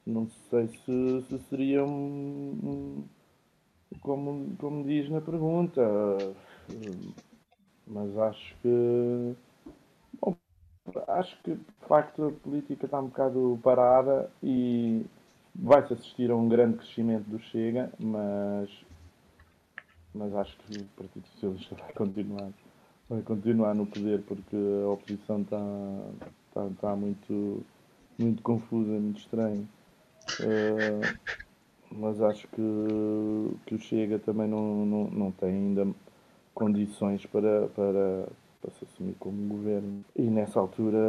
Não 0.05 0.27
sei 0.49 0.67
se, 0.69 1.21
se 1.27 1.39
seria 1.49 1.83
um, 1.83 2.57
um, 2.63 3.03
como, 3.99 4.55
como 4.57 4.85
diz 4.85 5.09
na 5.09 5.19
pergunta, 5.19 5.81
mas 7.85 8.17
acho 8.17 8.55
que 8.61 9.35
bom, 10.21 10.35
acho 11.09 11.37
que 11.43 11.55
de 11.55 11.87
facto 11.87 12.25
a 12.25 12.31
política 12.31 12.85
está 12.85 12.99
um 12.99 13.07
bocado 13.07 13.59
parada 13.61 14.31
e 14.41 15.05
vai-se 15.53 15.93
assistir 15.93 16.31
a 16.31 16.35
um 16.35 16.47
grande 16.47 16.77
crescimento 16.77 17.25
do 17.29 17.39
Chega, 17.39 17.91
mas 17.99 18.69
mas 20.13 20.33
acho 20.35 20.57
que 20.59 20.79
o 20.79 20.85
Partido 20.95 21.27
Socialista 21.27 21.75
vai 21.75 21.93
continuar 21.93 22.49
vai 23.11 23.21
continuar 23.23 23.75
no 23.75 23.85
poder 23.85 24.21
porque 24.21 24.55
a 24.55 24.87
oposição 24.87 25.41
está, 25.41 25.59
está, 26.47 26.65
está 26.67 26.95
muito 26.95 27.61
muito 28.17 28.41
confusa, 28.41 28.91
muito 28.91 29.19
estranha. 29.19 29.67
Uh, 30.39 31.01
mas 31.91 32.21
acho 32.21 32.47
que, 32.47 33.57
que 33.65 33.75
o 33.75 33.79
Chega 33.79 34.17
também 34.19 34.47
não, 34.47 34.85
não, 34.85 35.03
não 35.09 35.31
tem 35.31 35.49
ainda 35.49 35.87
condições 36.53 37.25
para, 37.25 37.67
para, 37.69 38.27
para 38.61 38.71
se 38.71 38.85
assumir 38.85 39.15
como 39.19 39.55
governo. 39.55 40.05
E 40.15 40.21
nessa 40.21 40.59
altura, 40.59 40.99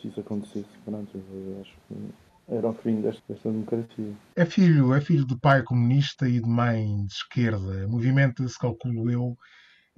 se 0.00 0.08
isso 0.08 0.20
acontecesse, 0.20 0.68
pronto, 0.84 1.10
eu 1.16 1.60
acho 1.60 1.74
que 1.88 2.54
era 2.54 2.68
o 2.68 2.74
fim 2.74 3.00
desta, 3.00 3.22
desta 3.28 3.50
democracia. 3.50 4.12
É 4.36 4.44
filho, 4.44 4.94
é 4.94 5.00
filho 5.00 5.26
de 5.26 5.36
pai 5.38 5.62
comunista 5.62 6.28
e 6.28 6.40
de 6.40 6.48
mãe 6.48 7.04
de 7.06 7.12
esquerda. 7.12 7.88
Movimenta-se, 7.88 8.58
calculo 8.58 9.10
eu, 9.10 9.36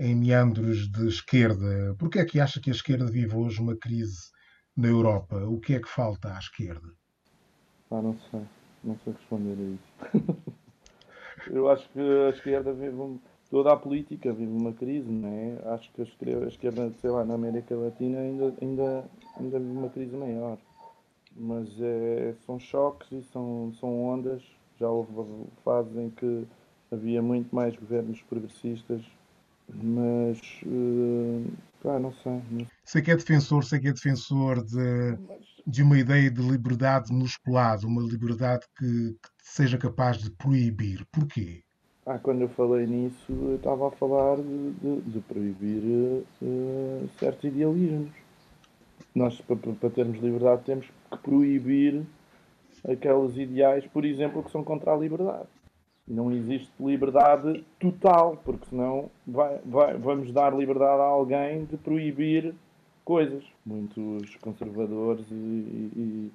em 0.03 0.17
meandros 0.17 0.91
de 0.91 1.07
esquerda. 1.07 1.95
Por 1.97 2.11
que 2.11 2.19
é 2.19 2.25
que 2.25 2.41
acha 2.41 2.61
que 2.61 2.71
a 2.71 2.73
esquerda 2.73 3.07
vive 3.07 3.37
hoje 3.37 3.61
uma 3.61 3.77
crise 3.77 4.33
na 4.77 4.89
Europa? 4.89 5.37
O 5.47 5.61
que 5.61 5.75
é 5.75 5.79
que 5.79 5.89
falta 5.89 6.35
à 6.35 6.39
esquerda? 6.41 6.89
Ah, 7.89 8.03
não 8.03 8.19
sei. 8.29 8.43
Não 8.83 8.99
sei 9.05 9.13
responder 9.13 9.57
a 9.57 9.63
isso. 9.63 10.43
Eu 11.47 11.71
acho 11.71 11.89
que 11.91 12.01
a 12.01 12.31
esquerda 12.31 12.73
vive 12.73 13.21
toda 13.49 13.73
a 13.73 13.77
política 13.77 14.33
vive 14.33 14.51
uma 14.51 14.73
crise, 14.73 15.09
não 15.09 15.29
é? 15.29 15.75
Acho 15.75 15.93
que 15.93 16.01
a 16.01 16.05
esquerda, 16.05 16.45
a 16.47 16.49
esquerda, 16.49 16.93
sei 17.01 17.11
lá, 17.11 17.25
na 17.25 17.35
América 17.35 17.77
Latina 17.77 18.19
ainda, 18.19 18.55
ainda, 18.61 19.05
ainda 19.39 19.59
vive 19.61 19.71
uma 19.71 19.89
crise 19.89 20.17
maior. 20.17 20.59
Mas 21.37 21.69
é, 21.81 22.35
são 22.45 22.59
choques 22.59 23.13
e 23.13 23.23
são, 23.31 23.73
são 23.79 24.05
ondas. 24.05 24.43
Já 24.81 24.89
houve 24.89 25.13
fases 25.65 25.97
em 25.97 26.11
que 26.11 26.45
havia 26.91 27.23
muito 27.23 27.55
mais 27.55 27.77
governos 27.77 28.21
progressistas, 28.23 29.03
mas 29.75 30.39
uh, 30.67 31.45
pá, 31.83 31.99
não 31.99 32.13
sei. 32.15 32.67
Sei 32.85 33.03
que 33.03 33.11
é 33.11 33.17
defensor, 33.17 33.65
sei 33.65 33.81
que 33.81 33.89
é 33.89 33.93
defensor 33.93 34.65
de, 34.65 35.19
de 35.67 35.83
uma 35.83 35.99
ideia 35.99 36.31
de 36.31 36.43
liberdade 36.43 37.13
musculada, 37.13 37.87
uma 37.87 38.03
liberdade 38.03 38.67
que, 38.77 39.13
que, 39.13 39.29
seja 39.43 39.79
capaz 39.79 40.19
de 40.19 40.31
proibir. 40.31 41.07
Porquê? 41.13 41.63
Ah, 42.05 42.19
quando 42.19 42.43
eu 42.43 42.49
falei 42.49 42.87
nisso, 42.87 43.31
eu 43.31 43.57
estava 43.57 43.89
a 43.89 43.91
falar 43.93 44.37
de, 44.37 44.71
de, 44.73 45.01
de 45.03 45.21
proibir 45.21 46.25
uh, 46.43 47.09
certos 47.19 47.45
idealismos. 47.45 48.11
Nós, 49.15 49.41
para, 49.41 49.57
para 49.57 49.91
termos 49.91 50.19
liberdade, 50.21 50.65
temos 50.65 50.87
que 50.87 51.19
proibir 51.19 52.03
aqueles 52.89 53.37
ideais, 53.37 53.87
por 53.87 54.05
exemplo, 54.05 54.43
que 54.43 54.51
são 54.51 54.65
contra 54.65 54.93
a 54.93 54.97
liberdade. 54.97 55.49
Não 56.13 56.31
existe 56.31 56.71
liberdade 56.79 57.65
total, 57.81 58.37
porque 58.45 58.67
senão 58.67 59.11
vai, 59.27 59.59
vai, 59.65 59.97
vamos 59.97 60.31
dar 60.31 60.55
liberdade 60.55 61.01
a 61.01 61.05
alguém 61.05 61.65
de 61.65 61.79
proibir 61.79 62.55
coisas. 63.03 63.43
Muitos 63.65 64.37
conservadores 64.37 65.25
e, 65.31 65.35
e, 65.35 65.93
e 65.97 66.33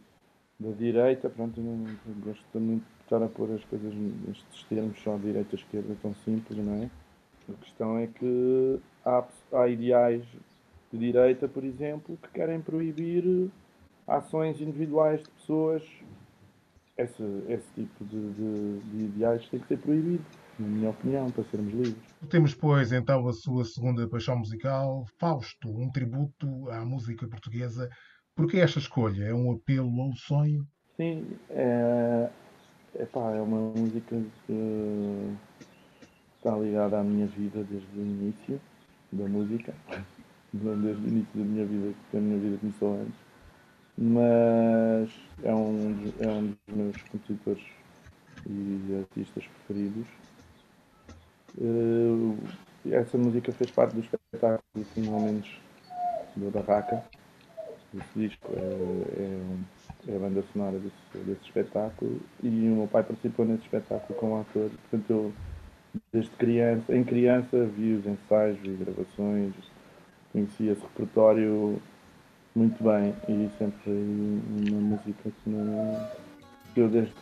da 0.60 0.72
direita, 0.72 1.30
pronto, 1.30 1.62
não, 1.62 1.86
gosto 2.26 2.60
muito 2.60 2.84
de 2.84 3.04
estar 3.04 3.22
a 3.22 3.28
pôr 3.28 3.52
as 3.52 3.64
coisas 3.66 3.94
nestes 3.94 4.64
termos, 4.64 4.98
só 5.04 5.16
direita 5.18 5.56
e 5.56 5.60
esquerda, 5.60 5.96
tão 6.02 6.16
simples, 6.26 6.58
não 6.58 6.74
é? 6.74 6.90
A 7.48 7.54
questão 7.64 7.98
é 8.00 8.08
que 8.08 8.80
há, 9.06 9.24
há 9.54 9.68
ideais 9.68 10.24
de 10.92 10.98
direita, 10.98 11.48
por 11.48 11.64
exemplo, 11.64 12.18
que 12.18 12.30
querem 12.30 12.60
proibir 12.60 13.52
ações 14.08 14.60
individuais 14.60 15.22
de 15.22 15.30
pessoas. 15.30 15.84
Esse, 16.98 17.24
esse 17.48 17.68
tipo 17.76 18.06
de, 18.06 18.32
de, 18.34 18.80
de 18.80 19.04
ideais 19.06 19.48
tem 19.50 19.60
que 19.60 19.68
ser 19.68 19.78
proibido 19.78 20.24
na 20.60 20.68
minha 20.68 20.90
opinião, 20.90 21.30
para 21.32 21.44
sermos 21.46 21.74
livres. 21.74 21.96
Temos, 22.30 22.54
pois, 22.54 22.92
então 22.92 23.28
a 23.28 23.34
sua 23.34 23.64
segunda 23.64 24.08
paixão 24.08 24.38
musical, 24.38 25.06
Fausto, 25.20 25.70
um 25.70 25.92
tributo 25.92 26.70
à 26.70 26.84
música 26.84 27.28
portuguesa. 27.28 27.90
Por 28.36 28.48
que 28.48 28.60
esta 28.60 28.80
escolha? 28.80 29.26
É 29.26 29.34
um 29.34 29.52
apelo 29.52 30.02
ao 30.02 30.14
sonho? 30.14 30.66
Sim, 30.96 31.28
é, 31.52 32.30
epá, 33.00 33.32
é 33.32 33.42
uma 33.42 33.72
música 33.72 34.16
que 34.46 35.38
está 36.38 36.58
ligada 36.58 37.00
à 37.00 37.04
minha 37.04 37.28
vida 37.28 37.64
desde 37.64 38.00
o 38.00 38.02
início 38.02 38.60
da 39.12 39.28
música. 39.28 39.74
Desde 40.54 41.04
o 41.04 41.08
início 41.10 41.28
da 41.36 41.44
minha 41.44 41.66
vida, 41.66 41.94
porque 41.94 42.18
a 42.18 42.22
minha 42.22 42.40
vida 42.40 42.58
começou 42.58 43.02
antes. 43.02 43.27
Mas 43.98 45.10
é 45.44 45.54
um, 45.54 46.14
é 46.20 46.28
um 46.28 46.48
dos 46.48 46.76
meus 46.76 47.02
compositores 47.04 47.64
e 48.46 49.00
artistas 49.00 49.44
preferidos. 49.48 50.08
Uh, 51.58 52.38
essa 52.92 53.18
música 53.18 53.52
fez 53.52 53.72
parte 53.72 53.96
do 53.96 54.02
espetáculo 54.02 54.86
de 54.96 55.02
Momentos 55.02 55.60
da 56.36 56.62
Barraca. 56.62 57.04
Esse 57.96 58.20
disco 58.28 58.52
é, 58.54 58.60
é, 58.60 60.12
é, 60.12 60.16
a 60.16 60.20
banda 60.20 60.44
sonora 60.54 60.78
desse, 60.78 61.26
desse, 61.26 61.42
espetáculo 61.46 62.20
e 62.44 62.48
o 62.48 62.76
meu 62.76 62.88
pai 62.88 63.02
participou 63.02 63.46
nesse 63.46 63.64
espetáculo 63.64 64.20
como 64.20 64.40
ator. 64.40 64.70
Portanto, 64.70 65.10
eu, 65.10 65.34
desde 66.12 66.30
criança, 66.32 66.96
em 66.96 67.04
criança, 67.04 67.66
vi 67.66 67.94
os 67.94 68.06
ensaios, 68.06 68.60
vi 68.60 68.76
gravações, 68.76 69.54
conhecia 70.32 70.74
esse 70.74 70.82
repertório 70.82 71.82
muito 72.58 72.84
bem 72.84 73.14
e 73.30 73.50
sempre 73.60 73.92
uma 73.92 74.82
música 74.82 75.30
que, 75.30 75.50
não, 75.50 76.10
que 76.74 76.80
eu 76.82 76.90
desde 76.90 77.14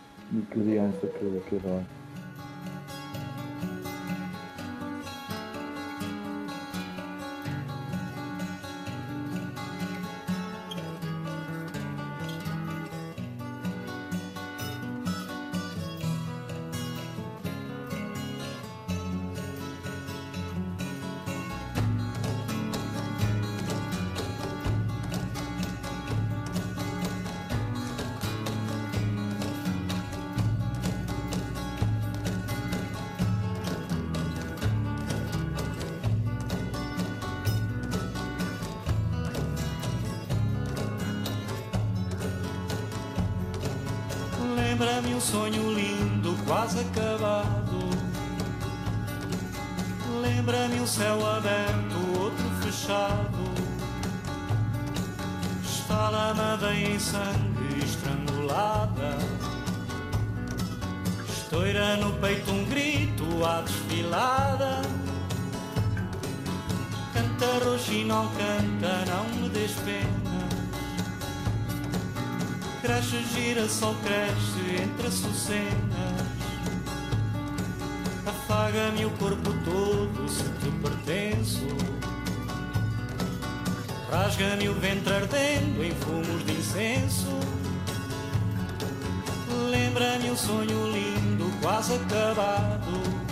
criança 0.50 1.08
que, 1.08 1.50
que 1.50 1.56
adoro. 1.58 1.86
Lembra-me 44.86 45.16
um 45.16 45.20
sonho 45.20 45.74
lindo, 45.74 46.38
quase 46.46 46.80
acabado. 46.80 47.90
Lembra-me 50.22 50.80
um 50.80 50.86
céu 50.86 51.26
aberto, 51.26 52.22
outro 52.22 52.46
fechado. 52.62 53.52
Está 55.64 56.10
lamada 56.12 56.72
em 56.76 57.00
sangue 57.00 57.84
estrangulada. 57.84 59.18
Estoura 61.30 61.98
no 61.98 62.14
peito 62.20 62.52
um 62.52 62.66
grito 62.66 63.44
à 63.44 63.62
desfilada. 63.62 64.84
Canta 67.12 68.06
não 68.06 68.28
canta, 68.28 69.04
não 69.08 69.42
me 69.42 69.50
despenda 69.50 70.25
cresce, 72.86 73.24
gira, 73.34 73.68
sol 73.68 73.96
cresce 74.04 74.84
entre 74.84 75.08
açucenas. 75.08 76.26
Afaga-me 78.28 79.06
o 79.06 79.10
corpo 79.12 79.52
todo 79.64 80.30
se 80.30 80.44
te 80.44 80.70
pertenço. 80.82 81.68
Rasga-me 84.12 84.70
o 84.70 84.74
ventre 84.76 85.14
ardendo 85.14 85.84
em 85.84 85.92
fumos 85.96 86.46
de 86.46 86.54
incenso. 86.54 87.40
Lembra-me 89.72 90.32
um 90.32 90.38
sonho 90.38 90.92
lindo, 90.92 91.52
quase 91.62 91.96
acabado. 91.96 93.26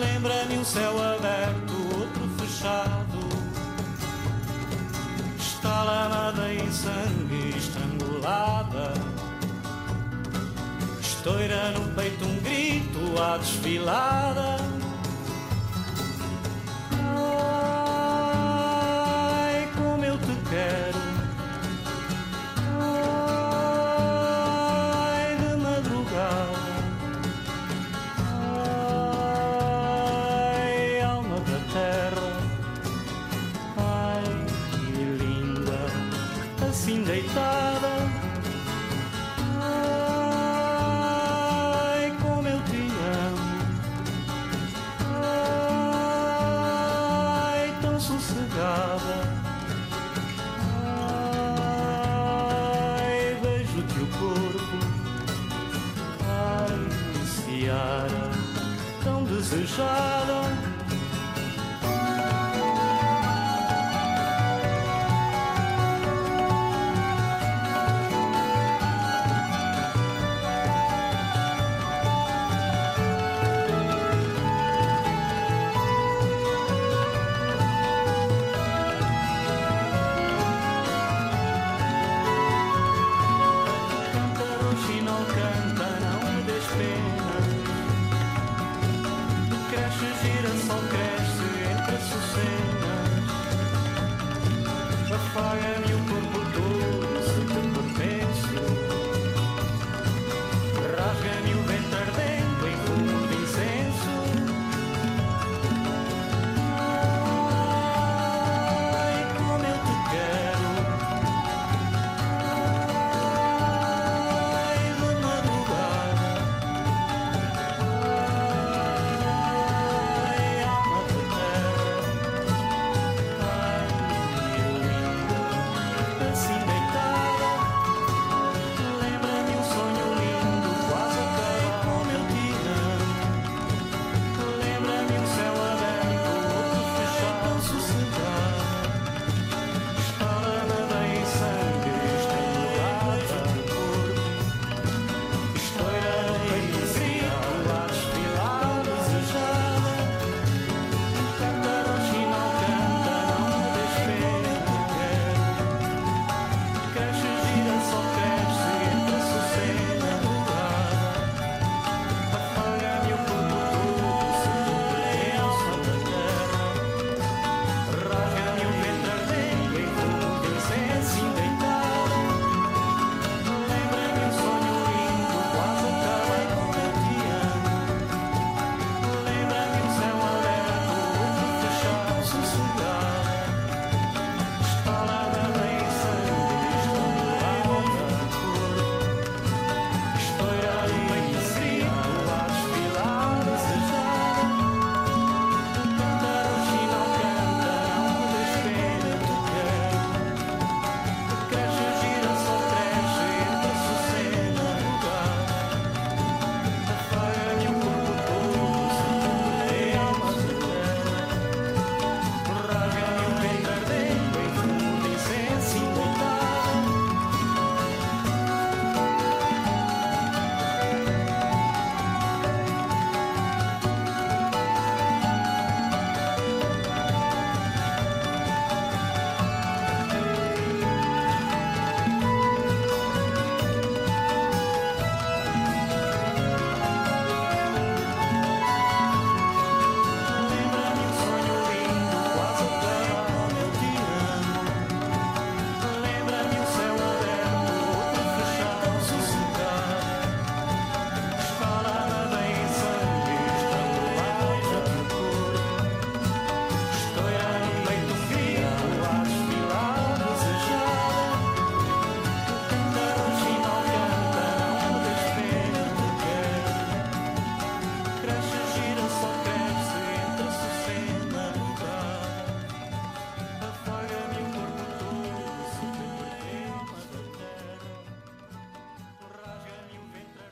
Lembra-me 0.00 0.58
um 0.58 0.64
céu 0.64 1.02
aberto, 1.02 1.72
outro 1.98 2.28
fechado 2.38 3.28
está 5.58 5.82
lamada 5.82 6.52
em 6.54 6.70
sangue 6.70 7.27
Estoura 11.00 11.70
no 11.70 11.94
peito 11.94 12.24
um 12.24 12.36
grito 12.40 13.22
à 13.22 13.38
desfilada. 13.38 14.67
Desejada. 59.78 60.37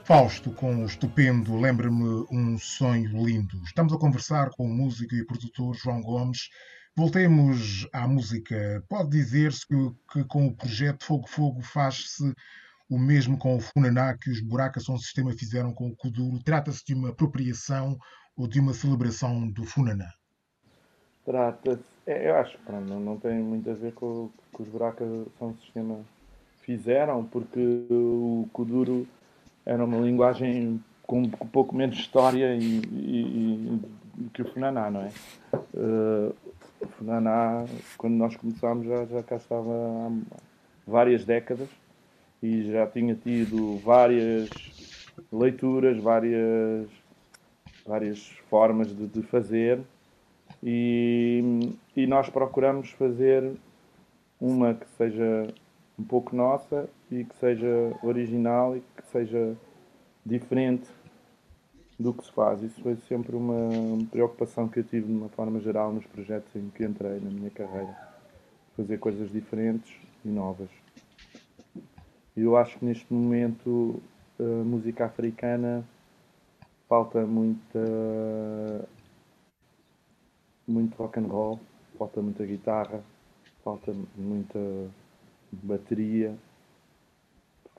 Fausto 0.07 0.53
com 0.53 0.85
o 0.85 0.87
estupendo 0.87 1.59
Lembra-me 1.59 2.25
um 2.31 2.57
Sonho 2.61 3.11
Lindo. 3.27 3.57
Estamos 3.64 3.92
a 3.92 3.99
conversar 3.99 4.51
com 4.51 4.64
o 4.64 4.73
músico 4.73 5.12
e 5.16 5.27
produtor 5.27 5.75
João 5.75 6.01
Gomes. 6.01 6.49
Voltemos 6.95 7.88
à 7.92 8.07
música. 8.07 8.85
Pode 8.88 9.11
dizer-se 9.11 9.66
que, 9.66 10.25
com 10.27 10.47
o 10.47 10.55
projeto 10.55 11.05
Fogo 11.05 11.27
Fogo 11.27 11.61
faz-se 11.61 12.33
o 12.88 12.97
mesmo 12.97 13.37
com 13.37 13.57
o 13.57 13.61
Funaná 13.61 14.16
que 14.16 14.31
os 14.31 14.40
Buracas 14.40 14.85
São 14.85 14.97
Sistema 14.97 15.33
fizeram 15.33 15.75
com 15.75 15.88
o 15.88 15.97
Kuduro. 15.97 16.40
Trata-se 16.40 16.85
de 16.87 16.95
uma 16.95 17.09
apropriação 17.09 17.99
ou 18.37 18.47
de 18.47 18.61
uma 18.61 18.75
celebração 18.75 19.51
do 19.51 19.64
Funaná? 19.64 20.12
Trata-se, 21.25 21.83
é, 22.07 22.31
eu 22.31 22.37
acho 22.37 22.57
que 22.57 22.71
não, 22.71 23.01
não 23.01 23.19
tem 23.19 23.40
muito 23.40 23.69
a 23.69 23.75
ver 23.75 23.92
com 23.92 24.07
o 24.07 24.33
que 24.55 24.62
os 24.62 24.69
Buracas 24.69 25.09
São 25.37 25.53
Sistema 25.57 25.99
fizeram, 26.61 27.25
porque 27.25 27.87
o 27.90 28.49
Kuduro 28.53 29.07
era 29.66 29.85
uma 29.85 29.98
linguagem 29.98 30.81
com 31.02 31.22
um 31.22 31.29
pouco 31.29 31.74
menos 31.74 31.98
história 31.98 32.55
e, 32.55 32.79
e, 32.79 33.81
e 34.18 34.31
que 34.33 34.42
o 34.42 34.52
Funaná, 34.52 34.90
não 34.90 35.02
é? 35.02 35.11
Uh, 35.74 36.35
o 36.81 36.87
Funaná, 36.87 37.64
quando 37.98 38.14
nós 38.14 38.37
começámos, 38.37 38.87
já, 38.87 39.05
já 39.07 39.22
cá 39.22 39.37
estava 39.37 39.72
há 39.72 40.11
várias 40.87 41.24
décadas 41.24 41.68
e 42.42 42.70
já 42.70 42.87
tinha 42.87 43.14
tido 43.14 43.79
várias 43.79 44.48
leituras, 45.33 45.98
várias, 46.00 46.88
várias 47.85 48.29
formas 48.48 48.94
de, 48.94 49.07
de 49.07 49.22
fazer 49.22 49.81
e, 50.62 51.72
e 51.96 52.07
nós 52.07 52.29
procuramos 52.29 52.90
fazer 52.92 53.52
uma 54.40 54.74
que 54.74 54.87
seja 54.96 55.48
um 55.98 56.05
pouco 56.05 56.37
nossa 56.37 56.88
e 57.11 57.25
que 57.25 57.37
seja 57.37 57.66
original 58.03 58.77
e 58.77 58.81
que 58.81 59.07
seja 59.09 59.57
diferente 60.25 60.88
do 61.99 62.12
que 62.12 62.25
se 62.25 62.33
faz. 62.33 62.62
Isso 62.62 62.81
foi 62.83 62.97
sempre 63.09 63.35
uma 63.37 63.71
preocupação 64.11 64.69
que 64.69 64.81
eu 64.81 64.85
tive 64.85 65.07
de 65.07 65.12
uma 65.12 65.29
forma 65.29 65.61
geral 65.61 65.92
nos 65.92 66.07
projetos 66.07 66.55
em 66.55 66.69
que 66.71 66.85
entrei 66.85 67.21
na 67.21 67.31
minha 67.31 67.51
carreira. 67.51 67.97
Fazer 68.77 68.99
coisas 68.99 69.31
diferentes 69.31 69.95
e 70.25 70.29
novas. 70.29 70.69
E 72.37 72.42
eu 72.42 72.57
acho 72.57 72.79
que 72.79 72.85
neste 72.85 73.11
momento 73.12 74.03
a 74.38 74.64
música 74.64 75.07
africana 75.07 75.83
falta 76.87 77.25
muita 77.25 78.87
muito 80.69 80.97
rock 80.97 81.19
and 81.21 81.27
roll, 81.29 81.61
falta 81.97 82.21
muita 82.21 82.45
guitarra, 82.45 83.01
falta 83.64 83.95
muita 84.16 84.59
bateria. 85.51 86.37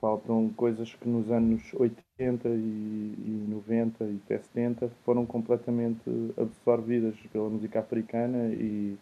Faltam 0.00 0.48
coisas 0.50 0.94
que 0.94 1.08
nos 1.08 1.28
anos 1.28 1.74
80 1.74 2.48
e, 2.48 3.46
90 3.48 4.04
e 4.04 4.20
até 4.24 4.38
70 4.38 4.88
foram 5.04 5.26
completamente 5.26 6.08
absorvidas 6.36 7.16
pela 7.32 7.48
música 7.48 7.80
africana 7.80 8.46
e, 8.54 8.96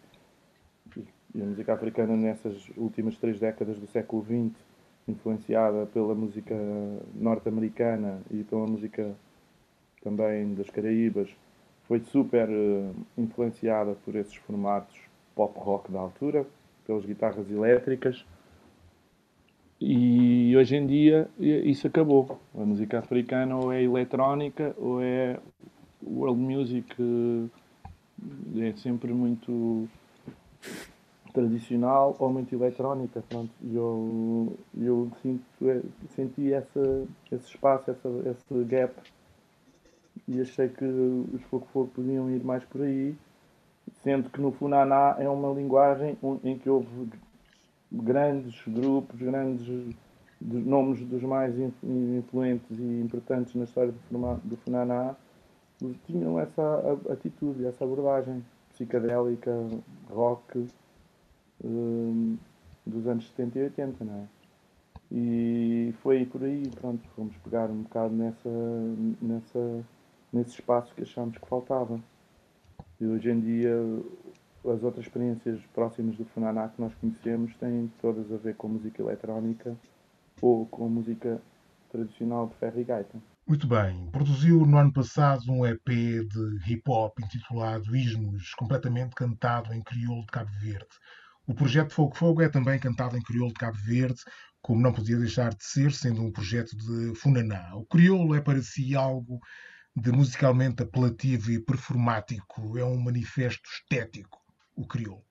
e 1.35 1.41
a 1.41 1.45
música 1.45 1.73
africana 1.73 2.17
nessas 2.17 2.71
últimas 2.75 3.15
três 3.17 3.39
décadas 3.39 3.77
do 3.77 3.85
século 3.85 4.23
XX, 4.23 4.59
influenciada 5.07 5.85
pela 5.85 6.15
música 6.15 6.55
norte-americana 7.13 8.19
e 8.31 8.43
pela 8.43 8.65
música 8.65 9.15
também 10.01 10.55
das 10.55 10.69
Caraíbas, 10.71 11.29
foi 11.87 11.99
super 11.99 12.49
uh, 12.49 12.95
influenciada 13.15 13.95
por 14.03 14.15
esses 14.15 14.35
formatos 14.35 14.97
pop 15.35 15.59
rock 15.59 15.91
da 15.91 15.99
altura, 15.99 16.43
pelas 16.87 17.05
guitarras 17.05 17.49
elétricas 17.51 18.25
e 19.79 20.55
hoje 20.57 20.75
em 20.75 20.87
dia 20.87 21.29
isso 21.39 21.87
acabou. 21.87 22.39
A 22.55 22.65
música 22.65 22.99
africana 22.99 23.55
ou 23.55 23.71
é 23.71 23.83
eletrónica 23.83 24.75
ou 24.77 25.01
é 25.01 25.39
world 26.03 26.39
music, 26.39 26.95
é 28.57 28.73
sempre 28.77 29.13
muito 29.13 29.87
tradicional 31.33 32.15
ou 32.17 32.31
muito 32.31 32.53
eletrónica. 32.53 33.23
Pronto, 33.29 33.51
eu, 33.71 34.57
eu 34.75 35.11
sinto, 35.21 35.43
é, 35.63 35.81
senti 36.15 36.51
essa, 36.51 37.05
esse 37.31 37.47
espaço, 37.47 37.91
essa, 37.91 38.09
esse 38.29 38.63
gap 38.63 38.93
e 40.27 40.41
achei 40.41 40.67
que 40.67 40.83
os 40.83 41.41
Fogo 41.43 41.67
Fogo 41.71 41.91
podiam 41.93 42.29
ir 42.29 42.43
mais 42.43 42.63
por 42.65 42.81
aí, 42.81 43.15
sendo 44.03 44.29
que 44.29 44.41
no 44.41 44.51
Funaná 44.51 45.15
é 45.19 45.29
uma 45.29 45.53
linguagem 45.53 46.17
em 46.43 46.57
que 46.57 46.69
houve 46.69 47.09
grandes 47.91 48.61
grupos, 48.67 49.19
grandes 49.19 49.95
nomes 50.39 50.99
dos 51.05 51.23
mais 51.23 51.55
influentes 51.57 52.77
e 52.77 53.01
importantes 53.01 53.55
na 53.55 53.63
história 53.63 53.93
do, 54.11 54.57
Funaná 54.57 55.15
tinham 56.05 56.39
essa 56.39 56.99
atitude, 57.11 57.65
essa 57.65 57.83
abordagem 57.83 58.43
psicadélica, 58.69 59.51
rock 60.09 60.67
um, 61.63 62.37
dos 62.85 63.07
anos 63.07 63.27
70 63.29 63.59
e 63.59 63.63
80, 63.63 64.05
não 64.05 64.13
é? 64.13 64.27
E 65.11 65.93
foi 66.01 66.25
por 66.25 66.43
aí, 66.43 66.69
pronto, 66.75 67.07
fomos 67.15 67.35
pegar 67.37 67.69
um 67.69 67.83
bocado 67.83 68.13
nessa, 68.13 68.49
nessa, 69.21 69.85
nesse 70.33 70.51
espaço 70.51 70.93
que 70.93 71.03
achámos 71.03 71.37
que 71.37 71.47
faltava. 71.47 71.99
E 72.99 73.05
hoje 73.05 73.29
em 73.31 73.39
dia 73.39 73.73
as 74.71 74.83
outras 74.83 75.05
experiências 75.05 75.59
próximas 75.73 76.15
do 76.15 76.25
Funaná 76.25 76.67
que 76.69 76.81
nós 76.81 76.93
conhecemos 76.95 77.55
têm 77.55 77.91
todas 78.01 78.31
a 78.31 78.37
ver 78.37 78.55
com 78.55 78.67
música 78.67 79.01
eletrónica 79.01 79.75
ou 80.41 80.65
com 80.65 80.89
música 80.89 81.41
tradicional 81.89 82.47
de 82.47 82.55
ferro 82.55 82.79
e 82.79 82.83
gaita. 82.83 83.17
Muito 83.47 83.65
bem. 83.65 84.09
Produziu 84.11 84.65
no 84.65 84.77
ano 84.77 84.91
passado 84.91 85.49
um 85.49 85.65
EP 85.65 85.87
de 85.87 86.71
hip 86.71 86.83
hop 86.87 87.17
intitulado 87.19 87.95
Ismos, 87.95 88.53
completamente 88.55 89.15
cantado 89.15 89.73
em 89.73 89.81
crioulo 89.81 90.21
de 90.21 90.27
Cabo 90.27 90.51
Verde. 90.59 90.87
O 91.47 91.53
projeto 91.55 91.93
Fogo 91.93 92.15
Fogo 92.15 92.41
é 92.41 92.49
também 92.49 92.77
cantado 92.77 93.17
em 93.17 93.21
crioulo 93.21 93.53
de 93.53 93.59
Cabo 93.59 93.77
Verde, 93.77 94.19
como 94.61 94.81
não 94.81 94.91
podia 94.91 95.17
deixar 95.17 95.53
de 95.53 95.63
ser, 95.63 95.93
sendo 95.93 96.21
um 96.21 96.31
projeto 96.31 96.75
de 96.75 97.15
Funaná. 97.15 97.73
O 97.75 97.85
crioulo 97.85 98.35
é 98.35 98.41
para 98.41 98.61
si 98.61 98.95
algo 98.95 99.39
de 99.95 100.11
musicalmente 100.11 100.83
apelativo 100.83 101.49
e 101.49 101.59
performático, 101.59 102.77
é 102.77 102.83
um 102.83 102.97
manifesto 102.97 103.67
estético 103.69 104.46
o 104.77 104.85
crioulo? 104.85 105.23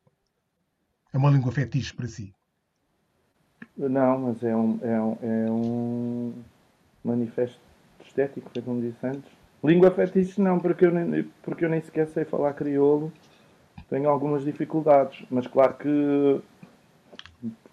É 1.12 1.16
uma 1.16 1.30
língua 1.30 1.52
fetiche 1.52 1.94
para 1.94 2.08
si? 2.08 2.34
Não, 3.76 4.18
mas 4.18 4.42
é 4.42 4.56
um, 4.56 4.78
é 4.82 5.00
um, 5.00 5.18
é 5.22 5.50
um 5.50 6.32
manifesto 7.04 7.60
estético, 8.04 8.50
foi 8.52 8.62
como 8.62 8.80
disse 8.80 9.06
antes. 9.06 9.30
Língua 9.62 9.90
fetiche 9.90 10.40
não, 10.40 10.58
porque 10.58 10.86
eu, 10.86 10.90
nem, 10.90 11.22
porque 11.42 11.64
eu 11.64 11.68
nem 11.68 11.80
sequer 11.80 12.08
sei 12.08 12.24
falar 12.24 12.52
crioulo. 12.54 13.12
Tenho 13.88 14.08
algumas 14.08 14.44
dificuldades, 14.44 15.24
mas 15.30 15.46
claro 15.46 15.74
que, 15.74 16.40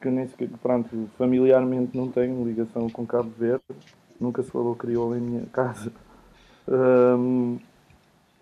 que 0.02 0.10
nem 0.10 0.28
sequer, 0.28 0.50
pronto, 0.62 1.10
familiarmente 1.18 1.98
não 1.98 2.08
tenho 2.10 2.46
ligação 2.46 2.90
com 2.90 3.06
Cabo 3.06 3.32
Verde. 3.38 3.64
Nunca 4.20 4.44
se 4.44 4.52
falou 4.52 4.76
crioulo 4.76 5.18
em 5.18 5.22
minha 5.22 5.46
casa. 5.52 5.92
Um, 6.68 7.58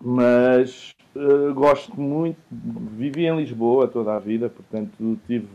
mas 0.04 0.96
uh, 1.14 1.54
gosto 1.54 1.98
muito, 2.00 2.36
vivi 2.50 3.24
em 3.24 3.36
Lisboa 3.36 3.86
toda 3.86 4.16
a 4.16 4.18
vida, 4.18 4.48
portanto 4.48 5.16
tive 5.28 5.46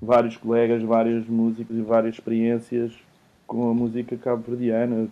vários 0.00 0.36
colegas, 0.36 0.82
vários 0.82 1.26
músicos 1.26 1.74
e 1.74 1.80
várias 1.80 2.16
experiências 2.16 2.92
com 3.46 3.70
a 3.70 3.74
música 3.74 4.18
cabo-verdiana. 4.18 5.08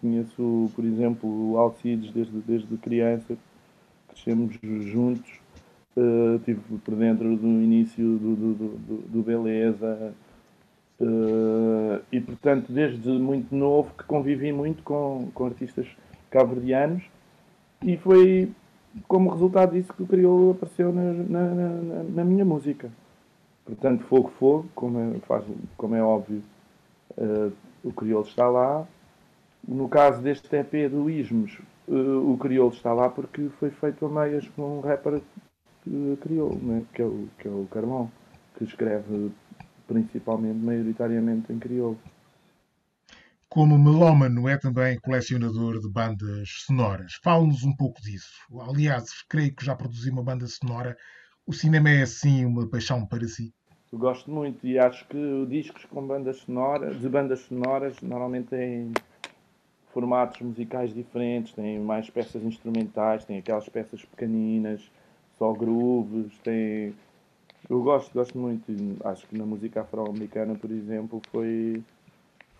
Conheço, 0.00 0.70
por 0.76 0.84
exemplo, 0.84 1.28
o 1.28 1.58
Alcides 1.58 2.12
desde, 2.12 2.38
desde 2.38 2.76
criança, 2.76 3.36
crescemos 4.08 4.56
juntos, 4.62 5.30
uh, 5.96 6.36
estive 6.36 6.60
por 6.84 6.94
dentro 6.94 7.36
do 7.36 7.46
início 7.46 8.16
do, 8.16 8.36
do, 8.36 8.54
do, 8.54 8.96
do 9.08 9.22
Beleza. 9.22 10.14
Uh, 11.00 12.00
e 12.12 12.20
portanto, 12.20 12.70
desde 12.70 13.08
muito 13.08 13.54
novo 13.54 13.92
que 13.96 14.04
convivi 14.04 14.52
muito 14.52 14.82
com, 14.82 15.30
com 15.34 15.46
artistas 15.46 15.86
cabo-verdianos 16.30 17.02
e 17.82 17.96
foi 17.96 18.50
como 19.06 19.30
resultado 19.30 19.72
disso 19.72 19.92
que 19.92 20.02
o 20.02 20.06
crioulo 20.06 20.52
apareceu 20.52 20.92
na, 20.92 21.12
na, 21.12 21.54
na, 21.54 22.02
na 22.02 22.24
minha 22.24 22.44
música. 22.44 22.90
Portanto, 23.64 24.04
Fogo 24.04 24.30
Fogo, 24.38 24.68
como 24.74 24.98
é, 24.98 25.18
faz, 25.20 25.44
como 25.76 25.94
é 25.94 26.02
óbvio, 26.02 26.42
uh, 27.16 27.52
o 27.84 27.92
crioulo 27.92 28.26
está 28.26 28.48
lá. 28.48 28.86
No 29.66 29.88
caso 29.88 30.20
deste 30.20 30.54
EP 30.56 30.90
do 30.90 31.08
Ismos, 31.08 31.58
uh, 31.86 32.32
o 32.32 32.36
crioulo 32.36 32.72
está 32.72 32.92
lá 32.92 33.08
porque 33.08 33.48
foi 33.60 33.70
feito 33.70 34.04
a 34.06 34.08
meias 34.08 34.48
com 34.56 34.78
um 34.78 34.80
rapper 34.80 35.20
uh, 35.86 36.16
crioulo, 36.20 36.58
né? 36.62 36.82
que, 36.92 37.02
é 37.02 37.04
o, 37.04 37.28
que 37.38 37.46
é 37.46 37.50
o 37.50 37.68
Carmão, 37.70 38.10
que 38.56 38.64
escreve 38.64 39.30
principalmente, 39.86 40.58
maioritariamente 40.58 41.52
em 41.52 41.58
crioulo. 41.58 41.98
Como 43.52 43.76
melómano, 43.76 44.48
é 44.48 44.56
também 44.56 44.96
colecionador 45.00 45.80
de 45.80 45.90
bandas 45.90 46.48
sonoras. 46.64 47.14
Fale-nos 47.20 47.64
um 47.64 47.74
pouco 47.74 48.00
disso. 48.00 48.30
Aliás, 48.60 49.24
creio 49.28 49.52
que 49.52 49.64
já 49.64 49.74
produziu 49.74 50.12
uma 50.12 50.22
banda 50.22 50.46
sonora. 50.46 50.96
O 51.44 51.52
cinema 51.52 51.90
é 51.90 52.02
assim 52.02 52.44
uma 52.44 52.68
paixão 52.68 53.04
para 53.04 53.26
si? 53.26 53.52
Eu 53.92 53.98
gosto 53.98 54.30
muito 54.30 54.64
e 54.64 54.78
acho 54.78 55.04
que 55.08 55.46
discos 55.48 55.84
com 55.86 56.06
bandas 56.06 56.36
sonoras, 56.36 57.00
de 57.00 57.08
bandas 57.08 57.40
sonoras, 57.40 58.00
normalmente 58.00 58.50
têm 58.50 58.92
formatos 59.92 60.40
musicais 60.40 60.94
diferentes, 60.94 61.52
tem 61.52 61.80
mais 61.80 62.08
peças 62.08 62.44
instrumentais, 62.44 63.24
tem 63.24 63.38
aquelas 63.38 63.68
peças 63.68 64.04
pequeninas, 64.04 64.80
só 65.36 65.52
grooves, 65.52 66.32
tem... 66.44 66.94
Eu 67.68 67.82
gosto, 67.82 68.12
gosto 68.14 68.38
muito, 68.38 68.64
acho 69.04 69.26
que 69.26 69.36
na 69.36 69.44
música 69.44 69.80
afro-americana, 69.80 70.54
por 70.54 70.70
exemplo, 70.70 71.20
foi, 71.32 71.82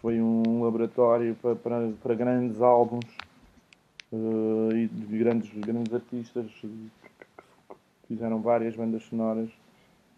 foi 0.01 0.21
um 0.21 0.63
laboratório 0.63 1.35
para, 1.37 1.57
para, 1.57 1.93
para 2.03 2.15
grandes 2.15 2.61
álbuns 2.61 3.05
uh, 4.13 4.73
e 4.73 4.87
de 4.87 5.19
grandes, 5.19 5.51
grandes 5.53 5.93
artistas 5.93 6.47
que 6.61 6.91
fizeram 8.09 8.41
várias 8.41 8.75
bandas 8.75 9.03
sonoras 9.05 9.51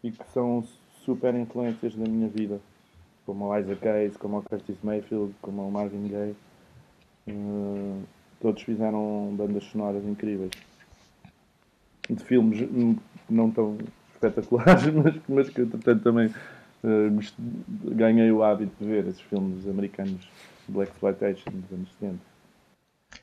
e 0.03 0.11
que 0.11 0.31
são 0.31 0.65
super 1.05 1.35
influências 1.35 1.95
da 1.95 2.09
minha 2.09 2.29
vida, 2.29 2.61
como 3.27 3.53
a 3.53 3.61
Isaac 3.61 3.87
Hayes, 3.87 4.17
como 4.17 4.39
o 4.39 4.43
Curtis 4.43 4.77
Mayfield, 4.83 5.35
como 5.43 5.67
o 5.67 5.71
Marvin 5.71 6.09
Gaye. 6.09 6.37
Uh, 7.29 8.03
todos 8.41 8.63
fizeram 8.63 9.35
bandas 9.37 9.65
sonoras 9.65 10.05
incríveis. 10.05 10.51
De 12.09 12.23
filmes 12.25 12.69
não 13.31 13.51
tão 13.51 13.79
espetaculares, 14.13 14.85
mas, 14.93 15.15
mas 15.29 15.49
que 15.51 15.63
entretanto 15.63 16.03
também 16.03 16.33
ganhei 17.95 18.33
o 18.33 18.43
hábito 18.43 18.73
de 18.81 18.85
ver 18.85 19.07
esses 19.07 19.21
filmes 19.21 19.67
americanos 19.69 20.29
Black 20.69 20.93
Exploitation 20.93 21.51
dos 21.51 21.73
anos 21.73 21.89
70. 22.01 22.19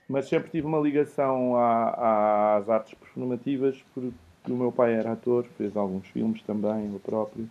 Mas 0.07 0.27
sempre 0.27 0.49
tive 0.49 0.65
uma 0.65 0.79
ligação 0.79 1.55
à, 1.55 2.57
às 2.57 2.69
artes 2.69 2.93
performativas 2.93 3.83
porque 3.93 4.13
o 4.47 4.55
meu 4.55 4.71
pai 4.71 4.93
era 4.93 5.11
ator, 5.11 5.45
fez 5.57 5.75
alguns 5.75 6.07
filmes 6.07 6.41
também, 6.43 6.85
ele 6.85 6.99
próprio, 6.99 7.49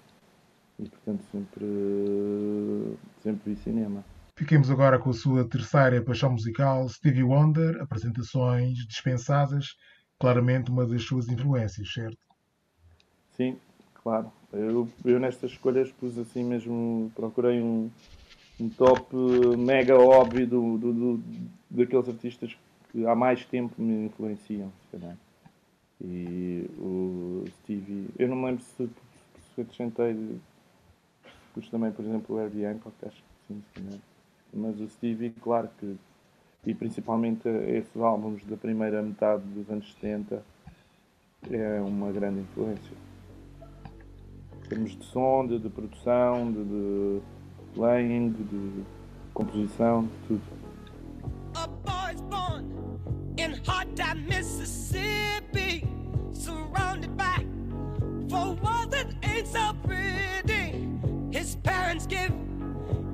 e 0.79 0.89
portanto 0.89 1.23
sempre, 1.31 2.97
sempre 3.23 3.55
vi 3.55 3.57
cinema. 3.61 4.05
Fiquemos 4.37 4.71
agora 4.71 4.99
com 4.99 5.11
a 5.11 5.15
sua 5.15 5.49
terceira 5.49 6.01
paixão 6.03 6.31
musical, 6.31 6.89
Stevie 6.89 7.25
Wonder, 7.25 7.81
apresentações 7.83 8.87
dispensadas, 8.87 9.77
claramente 10.19 10.71
uma 10.71 10.87
das 10.87 11.03
suas 11.03 11.29
influências, 11.29 11.93
certo? 11.93 12.19
Sim, 13.33 13.59
claro. 14.09 14.33
Eu, 14.51 14.89
eu 15.05 15.21
nestas 15.21 15.51
escolhas 15.51 15.93
pus 15.93 16.17
assim 16.19 16.43
mesmo, 16.43 17.13
procurei 17.15 17.61
um, 17.61 17.91
um 18.59 18.69
top 18.71 19.15
mega 19.59 19.99
óbvio 19.99 20.47
do, 20.47 20.79
do, 20.79 20.93
do, 20.93 21.23
daqueles 21.69 22.09
artistas 22.09 22.57
que 22.91 23.07
há 23.07 23.15
mais 23.15 23.45
tempo 23.45 23.75
me 23.81 24.07
influenciam, 24.07 24.73
se 24.81 24.97
calhar. 24.97 25.17
E 26.01 26.65
o 26.79 27.45
Stevie, 27.59 28.09
eu 28.19 28.29
não 28.29 28.37
me 28.37 28.47
lembro 28.47 28.65
se, 28.65 28.89
se 29.55 29.61
acrescentei, 29.61 30.41
pus 31.53 31.69
também, 31.69 31.93
por 31.93 32.05
exemplo, 32.05 32.37
o 32.37 32.41
Herbie 32.41 32.65
Hancock, 32.65 32.95
acho 33.03 33.17
que 33.17 33.47
sim, 33.47 33.63
se 33.75 33.81
calhar 33.81 34.01
mas 34.51 34.81
o 34.81 34.89
Stevie, 34.89 35.35
claro 35.43 35.69
que, 35.79 35.95
e 36.65 36.73
principalmente 36.73 37.47
esses 37.47 37.95
álbuns 38.01 38.43
da 38.47 38.57
primeira 38.57 39.03
metade 39.03 39.43
dos 39.43 39.69
anos 39.69 39.93
70, 40.01 40.43
é 41.51 41.81
uma 41.83 42.11
grande 42.11 42.41
influência. 42.41 43.08
Termos 44.69 44.95
de 44.95 45.05
som, 45.07 45.47
de, 45.47 45.59
de 45.59 45.69
produção, 45.69 46.53
de, 46.53 46.65
de 46.65 47.21
playing, 47.75 48.31
de, 48.31 48.45
de 48.45 48.85
composição, 49.33 50.03
de 50.05 50.11
tudo. 50.29 50.43
A 51.55 51.67
boy's 51.67 52.21
born 52.23 52.65
in 53.39 53.55
hot 53.67 53.89
Mississippi, 54.29 55.87
surrounded 56.33 57.17
by 57.17 57.45
four 58.29 58.55
walls 58.63 58.89
that 58.91 59.07
ain't 59.23 59.47
so 59.47 59.75
pretty. 59.85 60.89
His 61.31 61.57
parents 61.57 62.07
give 62.07 62.33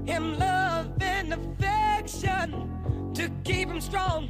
him 0.05 0.39
love 0.39 0.91
and 1.01 1.33
affection 1.35 2.69
to 3.15 3.31
keep 3.45 3.69
him 3.69 3.81
strong, 3.81 4.29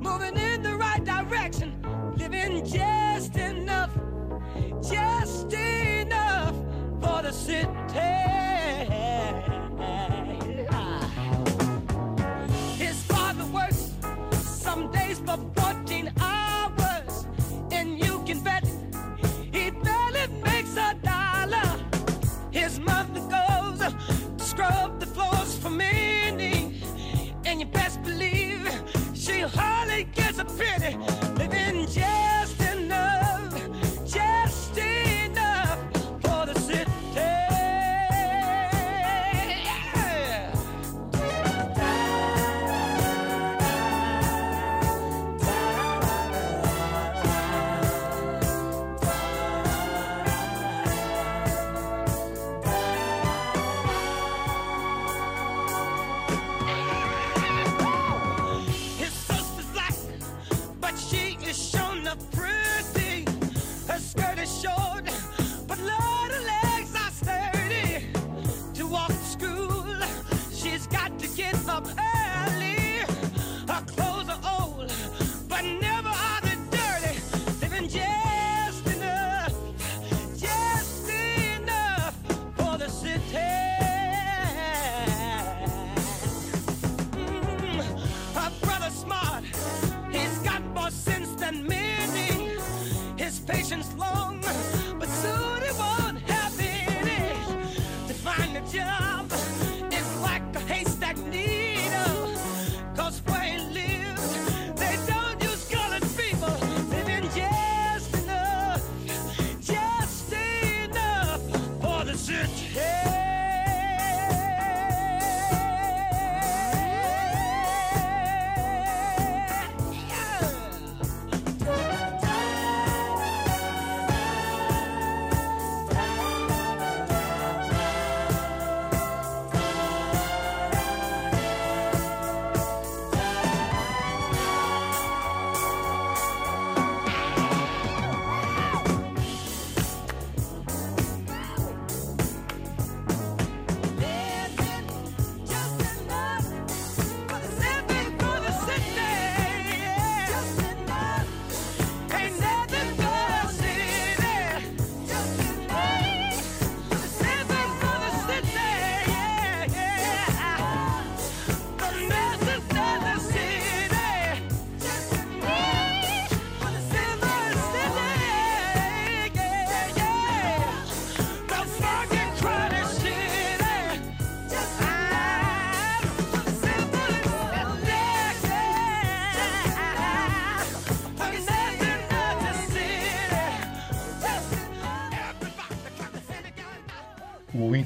moving 0.00 0.36
in 0.36 0.62
the 0.62 0.76
right 0.76 1.04
direction, 1.04 1.74
living 2.16 2.64
just 2.64 3.36
enough, 3.36 3.87
the 7.28 7.34
city. 7.34 7.68
His 12.82 13.02
father 13.02 13.44
works 13.52 13.92
some 14.40 14.90
days 14.90 15.18
for 15.18 15.36
14 15.56 16.10
hours, 16.20 17.26
and 17.70 17.98
you 18.02 18.22
can 18.24 18.40
bet 18.40 18.64
he 19.52 19.70
barely 19.70 20.26
makes 20.42 20.74
a 20.76 20.94
dollar. 21.02 21.68
His 22.50 22.80
mother 22.80 23.20
goes 23.20 23.78
to 23.78 24.44
scrub 24.44 24.98
the 24.98 25.06
floors 25.06 25.58
for 25.58 25.70
many, 25.70 26.80
and 27.44 27.60
you 27.60 27.66
best 27.66 28.02
believe 28.04 28.70
she 29.12 29.40
hardly 29.40 30.04
gets 30.14 30.38
a 30.38 30.46
penny, 30.46 30.96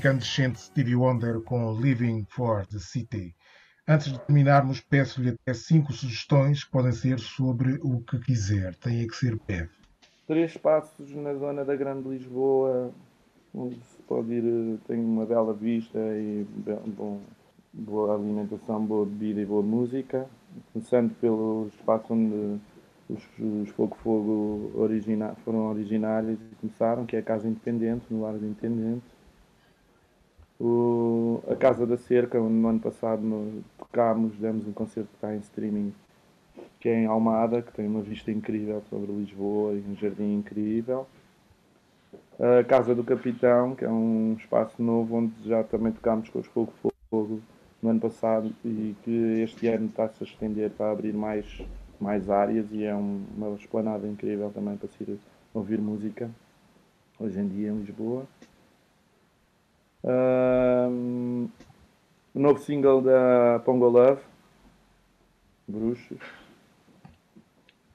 incandescente 0.02 0.60
Stevie 0.60 0.96
Wonder 0.96 1.40
com 1.42 1.80
Living 1.80 2.26
for 2.28 2.66
the 2.66 2.80
City. 2.80 3.32
Antes 3.86 4.12
de 4.12 4.18
terminarmos, 4.18 4.80
peço-lhe 4.80 5.30
até 5.30 5.54
cinco 5.54 5.92
sugestões 5.92 6.64
que 6.64 6.72
podem 6.72 6.90
ser 6.90 7.20
sobre 7.20 7.78
o 7.82 8.00
que 8.00 8.18
quiser. 8.18 8.74
Tem 8.74 9.06
que 9.06 9.14
ser 9.14 9.38
breve. 9.46 9.70
Três 10.26 10.56
passos 10.56 11.14
na 11.14 11.34
zona 11.34 11.64
da 11.64 11.76
Grande 11.76 12.08
Lisboa, 12.08 12.90
onde 13.54 13.76
se 13.76 14.02
pode 14.08 14.32
ir, 14.32 14.78
tem 14.88 14.98
uma 14.98 15.24
bela 15.24 15.54
vista 15.54 15.98
e 15.98 16.44
bom, 16.86 17.20
boa 17.72 18.16
alimentação, 18.16 18.84
boa 18.84 19.06
bebida 19.06 19.40
e 19.40 19.46
boa 19.46 19.62
música. 19.62 20.26
Começando 20.72 21.14
pelo 21.20 21.68
espaço 21.68 22.12
onde 22.12 22.60
os, 23.08 23.22
os 23.38 23.68
Fogo 23.70 23.96
Fogo 24.02 24.72
origina, 24.74 25.36
foram 25.44 25.70
originários 25.70 26.40
e 26.40 26.56
começaram, 26.56 27.06
que 27.06 27.14
é 27.14 27.20
a 27.20 27.22
Casa 27.22 27.46
Independente, 27.46 28.06
no 28.10 28.22
Largo 28.22 28.44
Independente. 28.44 29.11
O, 30.64 31.42
a 31.50 31.56
Casa 31.56 31.84
da 31.84 31.96
Cerca, 31.96 32.40
onde 32.40 32.54
no 32.54 32.68
ano 32.68 32.78
passado 32.78 33.64
tocámos, 33.76 34.32
demos 34.36 34.64
um 34.64 34.72
concerto 34.72 35.08
que 35.08 35.16
está 35.16 35.34
em 35.34 35.40
streaming, 35.40 35.92
que 36.78 36.88
é 36.88 37.00
em 37.00 37.06
Almada, 37.06 37.60
que 37.60 37.72
tem 37.72 37.84
uma 37.84 38.00
vista 38.00 38.30
incrível 38.30 38.80
sobre 38.88 39.10
Lisboa 39.10 39.72
e 39.72 39.80
um 39.80 39.96
jardim 39.96 40.36
incrível. 40.36 41.04
A 42.38 42.62
Casa 42.62 42.94
do 42.94 43.02
Capitão, 43.02 43.74
que 43.74 43.84
é 43.84 43.88
um 43.88 44.36
espaço 44.38 44.80
novo 44.80 45.16
onde 45.16 45.32
já 45.44 45.64
também 45.64 45.90
tocámos 45.90 46.28
com 46.28 46.38
os 46.38 46.46
Fogo 46.46 46.72
Fogo 47.10 47.40
no 47.82 47.90
ano 47.90 47.98
passado 48.00 48.54
e 48.64 48.94
que 49.02 49.40
este 49.42 49.66
ano 49.66 49.86
está-se 49.86 50.22
a 50.22 50.24
estender 50.24 50.70
para 50.70 50.92
abrir 50.92 51.12
mais 51.12 51.60
mais 52.00 52.30
áreas 52.30 52.66
e 52.70 52.84
é 52.84 52.94
um, 52.94 53.24
uma 53.36 53.54
esplanada 53.56 54.06
incrível 54.06 54.50
também 54.50 54.76
para 54.76 54.88
se 54.88 55.02
ir 55.02 55.18
ouvir 55.52 55.80
música 55.80 56.30
hoje 57.18 57.40
em 57.40 57.48
dia 57.48 57.70
em 57.70 57.78
Lisboa. 57.78 58.26
Um, 60.04 61.48
o 62.34 62.38
novo 62.38 62.58
single 62.58 63.00
da 63.02 63.60
Pongo 63.64 63.88
Love, 63.88 64.20
Bruxos. 65.68 66.18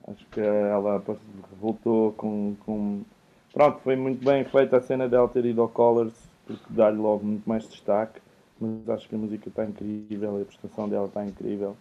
Acho 0.07 0.25
que 0.27 0.39
ela 0.39 1.03
voltou 1.59 2.13
com, 2.13 2.55
com. 2.65 3.01
Pronto, 3.53 3.79
foi 3.79 3.95
muito 3.95 4.23
bem 4.23 4.45
feita 4.45 4.77
a 4.77 4.81
cena 4.81 5.09
dela 5.09 5.27
ter 5.27 5.45
ido 5.45 5.61
ao 5.61 5.67
Colors, 5.67 6.13
porque 6.45 6.63
dá-lhe 6.69 6.97
logo 6.97 7.25
muito 7.25 7.47
mais 7.47 7.67
destaque. 7.67 8.21
Mas 8.59 8.89
acho 8.89 9.07
que 9.09 9.15
a 9.15 9.17
música 9.17 9.49
está 9.49 9.65
incrível, 9.65 10.41
a 10.41 10.45
prestação 10.45 10.87
dela 10.87 11.07
está 11.07 11.25
incrível 11.25 11.75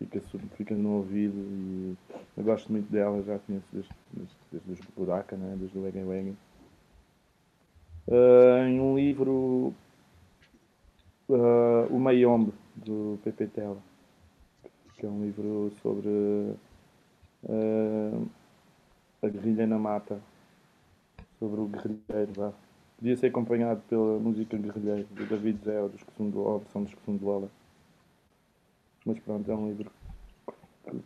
fica, 0.00 0.20
fica 0.56 0.74
no 0.74 0.96
ouvido 0.96 1.36
e 1.36 1.96
eu 2.36 2.44
gosto 2.44 2.72
muito 2.72 2.90
dela, 2.90 3.22
já 3.22 3.38
conheço 3.40 3.66
desde, 3.72 3.90
desde, 4.12 4.34
desde 4.50 4.72
os 4.72 4.80
Buraca, 4.96 5.36
né? 5.36 5.56
desde 5.58 5.76
o 5.76 5.82
Wegen 5.82 6.04
Wegen. 6.04 6.36
Uh, 8.10 8.66
em 8.66 8.80
um 8.80 8.96
livro, 8.96 9.72
uh, 11.28 11.86
O 11.88 12.00
Mayombe, 12.00 12.52
do 12.74 13.20
Pepe 13.22 13.46
Tela, 13.46 13.80
que 14.96 15.06
é 15.06 15.08
um 15.08 15.22
livro 15.22 15.70
sobre 15.80 16.08
uh, 17.44 18.28
a 19.22 19.28
guerrilha 19.28 19.64
na 19.64 19.78
mata, 19.78 20.20
sobre 21.38 21.60
o 21.60 21.66
guerrilheiro. 21.66 22.32
Vá. 22.34 22.52
Podia 22.98 23.16
ser 23.16 23.28
acompanhado 23.28 23.80
pela 23.88 24.18
música 24.18 24.58
guerrilheiro 24.58 25.06
do 25.12 25.26
David 25.26 25.64
Zé 25.64 25.80
ou 25.80 25.88
dos 25.88 26.02
são 26.16 26.28
do, 26.28 26.58
versão 26.58 26.82
dos 26.82 26.92
que 26.92 27.04
são 27.04 27.14
do 27.16 27.24
Lola. 27.24 27.48
Mas 29.06 29.20
pronto, 29.20 29.48
é 29.48 29.54
um 29.54 29.68
livro 29.68 29.88
que, 30.84 30.96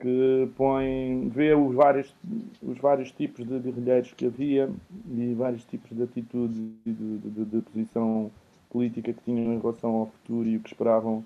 que 0.00 0.50
põe, 0.56 1.28
vê 1.28 1.54
os 1.54 1.74
vários, 1.74 2.14
os 2.62 2.78
vários 2.78 3.10
tipos 3.12 3.46
de 3.46 3.58
guerrilheiros 3.58 4.12
que 4.12 4.26
havia 4.26 4.70
e 5.10 5.34
vários 5.34 5.64
tipos 5.64 5.96
de 5.96 6.02
atitudes 6.02 6.58
e 6.84 6.90
de, 6.90 7.18
de, 7.18 7.44
de, 7.44 7.60
posição 7.62 8.30
política 8.70 9.12
que 9.12 9.22
tinham 9.24 9.54
em 9.54 9.60
relação 9.60 9.90
ao 9.94 10.06
futuro 10.06 10.48
e 10.48 10.56
o 10.56 10.60
que 10.60 10.68
esperavam 10.68 11.24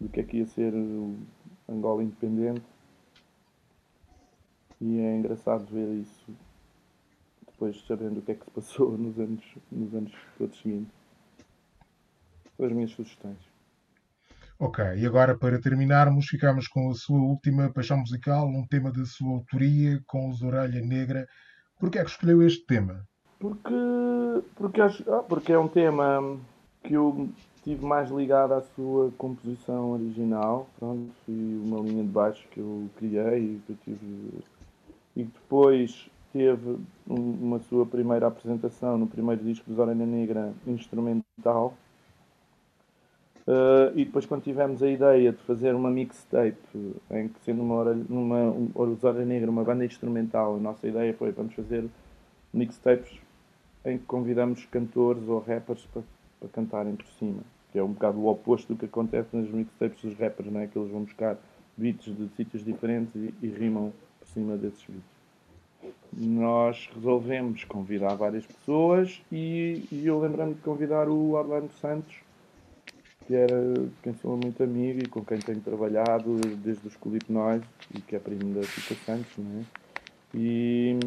do 0.00 0.08
que 0.08 0.20
é 0.20 0.22
que 0.22 0.38
ia 0.38 0.46
ser 0.46 0.72
Angola 1.68 2.02
independente. 2.02 2.62
E 4.80 4.98
é 4.98 5.16
engraçado 5.16 5.66
ver 5.66 5.88
isso 6.00 6.34
depois 7.46 7.78
sabendo 7.86 8.20
o 8.20 8.22
que 8.22 8.32
é 8.32 8.34
que 8.34 8.44
se 8.44 8.50
passou 8.50 8.96
nos 8.98 9.18
anos, 9.18 9.44
nos 9.70 9.94
anos 9.94 10.12
todos 10.38 10.58
seguintes. 10.60 10.94
As 12.58 12.72
minhas 12.72 12.90
sugestões. 12.90 13.49
Ok, 14.62 14.84
e 14.98 15.06
agora 15.06 15.34
para 15.34 15.58
terminarmos, 15.58 16.26
ficamos 16.26 16.68
com 16.68 16.90
a 16.90 16.94
sua 16.94 17.18
última 17.18 17.72
paixão 17.72 17.96
musical, 17.96 18.46
um 18.46 18.66
tema 18.66 18.92
da 18.92 19.06
sua 19.06 19.36
autoria, 19.36 19.98
com 20.06 20.28
os 20.28 20.42
Orelha 20.42 20.82
Negra. 20.82 21.26
Porquê 21.78 21.98
é 21.98 22.04
que 22.04 22.10
escolheu 22.10 22.42
este 22.42 22.66
tema? 22.66 23.02
Porque, 23.38 23.74
porque, 24.54 24.82
acho, 24.82 25.10
ah, 25.10 25.22
porque 25.22 25.54
é 25.54 25.58
um 25.58 25.66
tema 25.66 26.38
que 26.84 26.92
eu 26.92 27.30
tive 27.64 27.86
mais 27.86 28.10
ligado 28.10 28.52
à 28.52 28.60
sua 28.60 29.10
composição 29.16 29.92
original, 29.92 30.68
pronto, 30.78 31.10
e 31.26 31.62
uma 31.64 31.80
linha 31.80 32.02
de 32.02 32.10
baixo 32.10 32.46
que 32.50 32.60
eu 32.60 32.86
criei 32.98 33.38
e 33.38 33.62
que 33.64 33.72
eu 33.72 33.76
tive, 33.82 34.44
e 35.16 35.24
depois 35.24 36.10
teve 36.34 36.78
uma 37.08 37.60
sua 37.60 37.86
primeira 37.86 38.26
apresentação 38.26 38.98
no 38.98 39.06
primeiro 39.06 39.42
disco 39.42 39.64
dos 39.70 39.78
Orelha 39.78 40.04
Negra 40.04 40.52
instrumental, 40.66 41.74
Uh, 43.50 43.90
e 43.96 44.04
depois 44.04 44.24
quando 44.26 44.44
tivemos 44.44 44.80
a 44.80 44.88
ideia 44.88 45.32
de 45.32 45.38
fazer 45.38 45.74
uma 45.74 45.90
mixtape, 45.90 46.56
em 47.10 47.26
que 47.26 47.40
sendo 47.44 47.62
uma, 47.62 47.74
hora, 47.74 47.98
uma 48.08 48.42
um, 48.42 48.70
Hora 48.76 49.24
Negra 49.24 49.50
uma 49.50 49.64
banda 49.64 49.84
instrumental, 49.84 50.54
a 50.54 50.60
nossa 50.60 50.86
ideia 50.86 51.12
foi 51.14 51.32
vamos 51.32 51.54
fazer 51.54 51.84
mixtapes 52.54 53.18
em 53.84 53.98
que 53.98 54.04
convidamos 54.04 54.64
cantores 54.66 55.26
ou 55.26 55.40
rappers 55.40 55.84
para, 55.92 56.02
para 56.38 56.48
cantarem 56.50 56.94
por 56.94 57.08
cima, 57.18 57.40
que 57.72 57.78
é 57.80 57.82
um 57.82 57.88
bocado 57.88 58.20
o 58.20 58.28
oposto 58.28 58.72
do 58.72 58.78
que 58.78 58.84
acontece 58.84 59.36
nas 59.36 59.50
mixtapes 59.50 60.00
dos 60.00 60.16
rappers, 60.16 60.48
não 60.48 60.60
é? 60.60 60.68
que 60.68 60.78
eles 60.78 60.92
vão 60.92 61.02
buscar 61.02 61.36
beats 61.76 62.16
de 62.16 62.28
sítios 62.36 62.64
diferentes 62.64 63.16
e, 63.16 63.34
e 63.42 63.48
rimam 63.48 63.92
por 64.20 64.28
cima 64.28 64.56
desses 64.56 64.84
beats. 64.84 65.92
Nós 66.12 66.88
resolvemos 66.94 67.64
convidar 67.64 68.14
várias 68.14 68.46
pessoas 68.46 69.20
e, 69.32 69.88
e 69.90 70.06
eu 70.06 70.20
lembrando 70.20 70.54
de 70.54 70.60
convidar 70.60 71.08
o 71.08 71.32
Orlando 71.32 71.72
Santos 71.80 72.29
que 73.30 73.36
era 73.36 73.54
quem 74.02 74.12
sou 74.14 74.36
muito 74.36 74.60
amigo 74.60 74.98
e 75.04 75.06
com 75.06 75.24
quem 75.24 75.38
tenho 75.38 75.60
trabalhado 75.60 76.34
desde 76.56 76.88
os 76.88 76.96
Clip 76.96 77.32
Noise 77.32 77.64
e 77.94 78.00
que 78.00 78.16
é 78.16 78.18
primo 78.18 78.52
da 78.54 78.62
Tita 78.62 78.96
Santos, 79.06 79.30
não 79.38 79.60
é? 79.60 79.64
E 80.34 80.98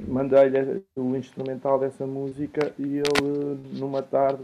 mandei-lhe 0.00 0.82
o 0.96 1.14
instrumental 1.14 1.78
dessa 1.78 2.06
música 2.06 2.72
e 2.78 2.96
ele 2.96 3.78
numa 3.78 4.00
tarde 4.00 4.42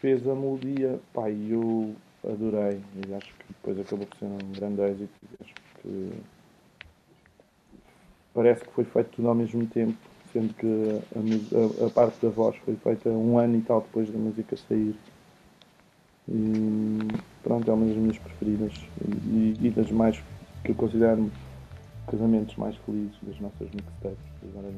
fez 0.00 0.26
a 0.26 0.34
melodia, 0.34 0.98
pá, 1.12 1.28
e 1.28 1.52
eu 1.52 1.94
adorei 2.26 2.80
e 3.06 3.12
acho 3.12 3.34
que 3.34 3.44
depois 3.48 3.78
acabou 3.78 4.06
por 4.06 4.16
ser 4.16 4.24
um 4.24 4.52
grande 4.52 4.80
êxito, 4.80 5.12
acho 5.38 5.54
que 5.82 6.12
parece 8.32 8.64
que 8.64 8.70
foi 8.70 8.84
feito 8.84 9.10
tudo 9.16 9.28
ao 9.28 9.34
mesmo 9.34 9.66
tempo, 9.66 9.98
sendo 10.32 10.54
que 10.54 10.66
a, 11.14 11.84
a, 11.84 11.86
a 11.86 11.90
parte 11.90 12.24
da 12.24 12.30
voz 12.30 12.56
foi 12.64 12.74
feita 12.76 13.10
um 13.10 13.38
ano 13.38 13.58
e 13.58 13.60
tal 13.60 13.82
depois 13.82 14.10
da 14.10 14.18
música 14.18 14.56
sair. 14.56 14.96
E 16.28 17.08
pronto, 17.42 17.70
é 17.70 17.74
uma 17.74 17.86
das 17.86 17.96
minhas 17.96 18.18
preferidas 18.18 18.72
e, 19.26 19.54
e 19.60 19.70
das 19.70 19.90
mais 19.90 20.22
que 20.64 20.70
eu 20.70 20.74
considero 20.74 21.30
casamentos 22.10 22.56
mais 22.56 22.76
felizes 22.78 23.16
das 23.22 23.38
nossas 23.40 23.68
mixtapes 23.70 24.18
agora 24.42 24.72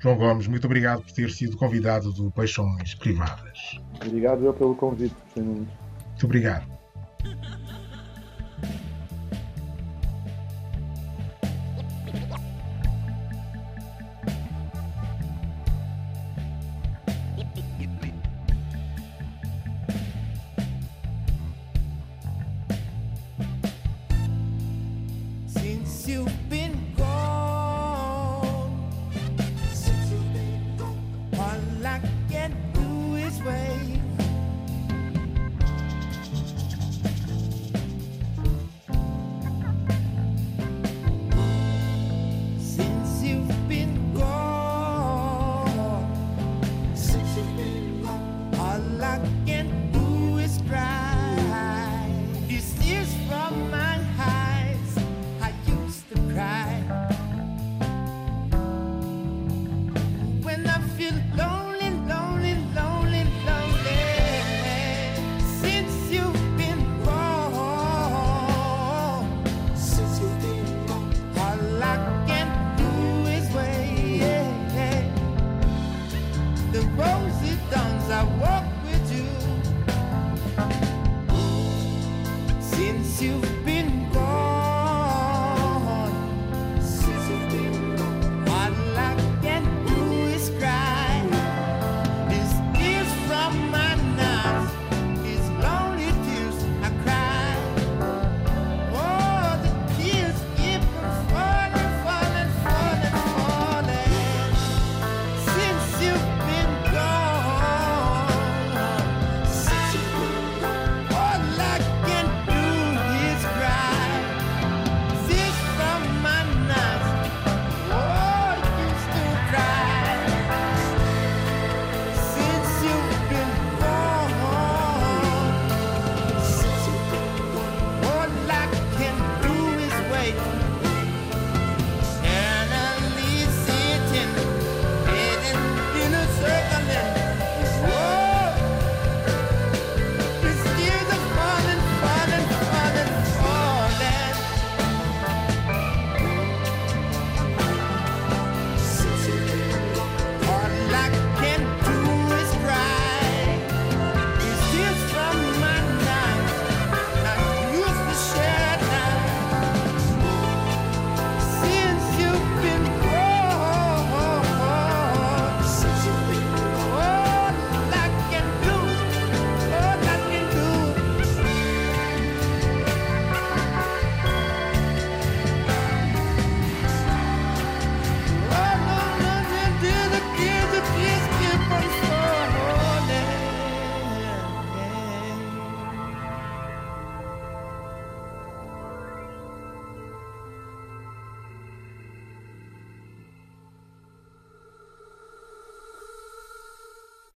João 0.00 0.16
Gomes, 0.16 0.46
muito 0.46 0.66
obrigado 0.66 1.02
por 1.02 1.12
ter 1.12 1.30
sido 1.30 1.56
convidado 1.56 2.12
do 2.12 2.30
Paixões 2.30 2.94
Privadas. 2.94 3.80
Obrigado 4.04 4.44
eu 4.44 4.52
pelo 4.52 4.74
convite, 4.74 5.16
muito. 5.36 5.66
Muito 6.08 6.24
obrigado. 6.24 6.66